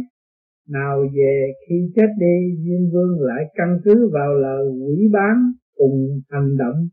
Nào 0.68 1.04
về 1.16 1.52
khi 1.68 1.92
chết 1.96 2.08
đi, 2.18 2.56
Diêm 2.64 2.90
Vương 2.92 3.20
lại 3.20 3.44
căn 3.54 3.78
cứ 3.84 4.10
vào 4.12 4.34
lời 4.34 4.66
quỷ 4.68 5.08
bán 5.12 5.52
cùng 5.76 6.20
hành 6.30 6.56
động. 6.56 6.88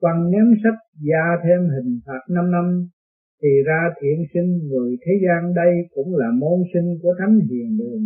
Quăng 0.00 0.30
ném 0.30 0.54
sách, 0.64 0.78
gia 1.08 1.26
thêm 1.44 1.60
hình 1.68 2.00
phạt 2.06 2.20
5 2.30 2.50
năm, 2.50 2.88
thì 3.42 3.48
ra 3.66 3.80
thiện 4.00 4.24
sinh 4.34 4.68
người 4.68 4.96
thế 5.06 5.12
gian 5.24 5.54
đây 5.54 5.72
cũng 5.94 6.16
là 6.16 6.26
môn 6.38 6.60
sinh 6.74 6.98
của 7.02 7.14
thánh 7.18 7.40
hiền 7.50 7.78
đường 7.78 8.02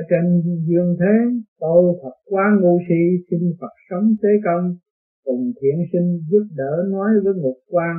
ở 0.00 0.02
trên 0.10 0.24
dương 0.68 0.96
thế, 1.00 1.14
tôi 1.60 1.82
thật 2.02 2.16
quá 2.30 2.44
ngu 2.60 2.78
si 2.88 3.02
xin 3.30 3.40
Phật 3.60 3.74
sống 3.90 4.06
tế 4.22 4.28
công, 4.44 4.76
cùng 5.24 5.52
thiện 5.60 5.78
sinh 5.92 6.20
giúp 6.30 6.44
đỡ 6.56 6.72
nói 6.90 7.10
với 7.24 7.34
ngục 7.34 7.58
quan, 7.70 7.96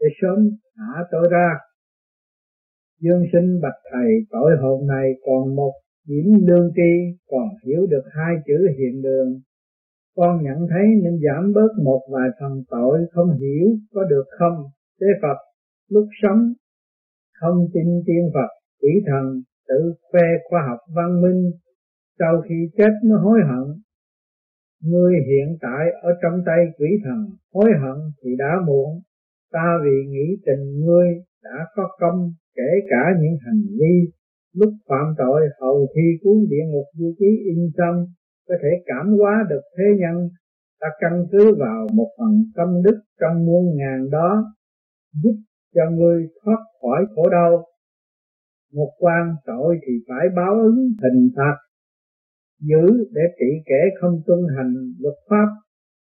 để 0.00 0.06
sớm 0.22 0.38
thả 0.76 1.04
tôi 1.12 1.28
ra. 1.30 1.48
Dương 3.00 3.22
sinh 3.32 3.60
bạch 3.62 3.80
thầy 3.92 4.10
tội 4.30 4.50
hồn 4.60 4.86
này 4.86 5.06
còn 5.26 5.56
một 5.56 5.72
điểm 6.08 6.26
lương 6.46 6.70
tri, 6.76 6.92
còn 7.30 7.48
hiểu 7.64 7.86
được 7.86 8.04
hai 8.16 8.34
chữ 8.46 8.58
hiện 8.78 9.02
đường. 9.02 9.40
Con 10.16 10.44
nhận 10.44 10.58
thấy 10.70 10.86
nên 11.02 11.20
giảm 11.24 11.52
bớt 11.52 11.72
một 11.84 12.00
vài 12.12 12.28
phần 12.40 12.64
tội 12.70 12.98
không 13.12 13.30
hiểu 13.38 13.66
có 13.94 14.04
được 14.04 14.26
không? 14.38 14.56
Tế 15.00 15.06
Phật, 15.22 15.38
lúc 15.90 16.06
sống, 16.22 16.52
không 17.40 17.68
tin 17.74 18.02
tiên 18.06 18.30
Phật, 18.34 18.50
quỷ 18.82 18.90
thần 19.06 19.42
tự 19.68 19.94
khoe 20.10 20.26
khoa 20.48 20.60
học 20.68 20.78
văn 20.96 21.22
minh, 21.22 21.50
sau 22.18 22.42
khi 22.48 22.54
chết 22.76 22.92
mới 23.04 23.18
hối 23.20 23.38
hận. 23.48 23.66
Ngươi 24.82 25.14
hiện 25.28 25.56
tại 25.60 25.84
ở 26.02 26.10
trong 26.22 26.42
tay 26.46 26.60
quỷ 26.78 26.86
thần 27.04 27.18
hối 27.54 27.70
hận 27.82 27.98
thì 28.22 28.30
đã 28.38 28.52
muộn. 28.66 29.00
Ta 29.52 29.78
vì 29.84 29.96
nghĩ 30.08 30.36
tình 30.46 30.84
ngươi 30.84 31.08
đã 31.44 31.66
có 31.74 31.88
công, 32.00 32.32
kể 32.56 32.70
cả 32.90 33.02
những 33.20 33.36
hành 33.46 33.62
vi, 33.78 34.12
lúc 34.54 34.72
phạm 34.88 35.14
tội 35.18 35.40
hầu 35.60 35.86
thi 35.94 36.02
cuốn 36.22 36.36
địa 36.50 36.64
ngục 36.68 36.86
du 36.94 37.14
ký 37.18 37.30
in 37.44 37.70
xong 37.78 38.06
có 38.48 38.54
thể 38.62 38.68
cảm 38.86 39.06
hóa 39.18 39.46
được 39.50 39.62
thế 39.76 39.84
nhân. 39.98 40.28
Ta 40.80 40.88
căn 41.00 41.26
cứ 41.32 41.54
vào 41.58 41.86
một 41.94 42.08
phần 42.18 42.44
công 42.56 42.82
đức 42.82 42.98
trong 43.20 43.46
muôn 43.46 43.76
ngàn 43.76 44.10
đó, 44.10 44.44
giúp 45.22 45.36
cho 45.74 45.90
ngươi 45.90 46.28
thoát 46.44 46.58
khỏi 46.80 47.06
khổ 47.14 47.28
đau 47.28 47.64
một 48.72 48.90
quan 48.98 49.34
tội 49.46 49.78
thì 49.86 49.92
phải 50.08 50.26
báo 50.36 50.54
ứng 50.54 50.92
hình 51.02 51.30
phạt 51.36 51.56
giữ 52.60 52.86
để 53.14 53.22
trị 53.38 53.50
kẻ 53.66 53.80
không 54.00 54.22
tuân 54.26 54.38
hành 54.56 54.74
luật 55.00 55.14
pháp 55.30 55.48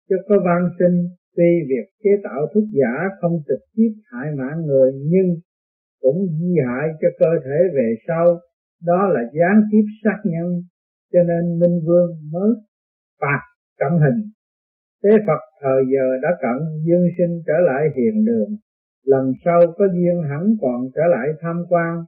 cho 0.08 0.16
có 0.28 0.36
văn 0.44 0.68
sinh 0.78 1.08
tuy 1.36 1.50
việc 1.68 1.86
chế 2.02 2.10
tạo 2.24 2.46
thuốc 2.54 2.64
giả 2.72 3.08
không 3.20 3.42
trực 3.48 3.60
tiếp 3.76 3.92
hại 4.10 4.26
mạng 4.38 4.66
người 4.66 4.92
nhưng 5.04 5.36
cũng 6.00 6.26
di 6.40 6.54
hại 6.66 6.88
cho 7.00 7.08
cơ 7.18 7.30
thể 7.44 7.58
về 7.74 7.94
sau 8.08 8.40
đó 8.86 9.08
là 9.08 9.20
gián 9.32 9.62
tiếp 9.72 9.84
sát 10.04 10.18
nhân 10.24 10.62
cho 11.12 11.22
nên 11.22 11.58
minh 11.58 11.80
vương 11.86 12.10
mới 12.32 12.50
phạt 13.20 13.40
cẩm 13.78 13.92
hình 13.92 14.30
Tế 15.02 15.10
Phật 15.26 15.42
thời 15.62 15.82
giờ 15.92 16.06
đã 16.22 16.28
cận 16.40 16.58
dương 16.86 17.06
sinh 17.18 17.42
trở 17.46 17.58
lại 17.66 17.82
hiền 17.96 18.24
đường, 18.24 18.50
lần 19.04 19.32
sau 19.44 19.60
có 19.78 19.84
duyên 19.94 20.22
hẳn 20.30 20.56
còn 20.60 20.80
trở 20.94 21.02
lại 21.10 21.28
tham 21.40 21.64
quan. 21.68 22.04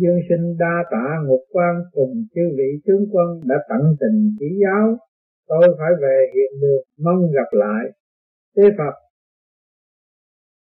Dương 0.00 0.20
sinh 0.28 0.56
đa 0.58 0.76
tạ 0.90 1.06
ngục 1.26 1.40
quan 1.52 1.74
cùng 1.92 2.14
chư 2.34 2.42
vị 2.58 2.70
tướng 2.86 3.04
quân 3.12 3.28
đã 3.50 3.56
tận 3.68 3.82
tình 4.00 4.18
chỉ 4.38 4.46
giáo, 4.62 4.96
tôi 5.48 5.76
phải 5.78 5.92
về 6.02 6.16
hiện 6.34 6.60
đường 6.62 6.82
mong 7.04 7.32
gặp 7.32 7.50
lại. 7.52 7.84
Tế 8.56 8.62
Phật 8.78 8.94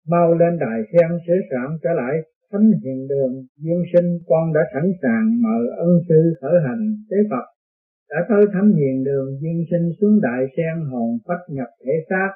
mau 0.07 0.33
lên 0.33 0.59
đài 0.59 0.79
sen 0.91 1.09
sửa 1.27 1.39
soạn 1.49 1.77
trở 1.83 1.89
lại 1.93 2.15
thánh 2.51 2.71
hiện 2.83 3.07
đường. 3.07 3.33
Dương 3.57 3.83
sinh 3.93 4.19
con 4.27 4.53
đã 4.53 4.61
sẵn 4.73 4.91
sàng 5.01 5.41
mời 5.41 5.63
ân 5.77 5.99
sư 6.09 6.33
khởi 6.41 6.57
hành. 6.67 6.83
Tế 7.09 7.17
Phật 7.31 7.45
đã 8.09 8.19
tới 8.29 8.45
thánh 8.53 8.71
hiện 8.73 9.03
đường 9.03 9.27
dương 9.41 9.63
sinh 9.71 9.89
xuống 10.01 10.21
đại 10.21 10.45
sen 10.57 10.85
hồn 10.91 11.17
phách 11.27 11.43
nhập 11.49 11.67
thể 11.85 11.93
xác. 12.09 12.31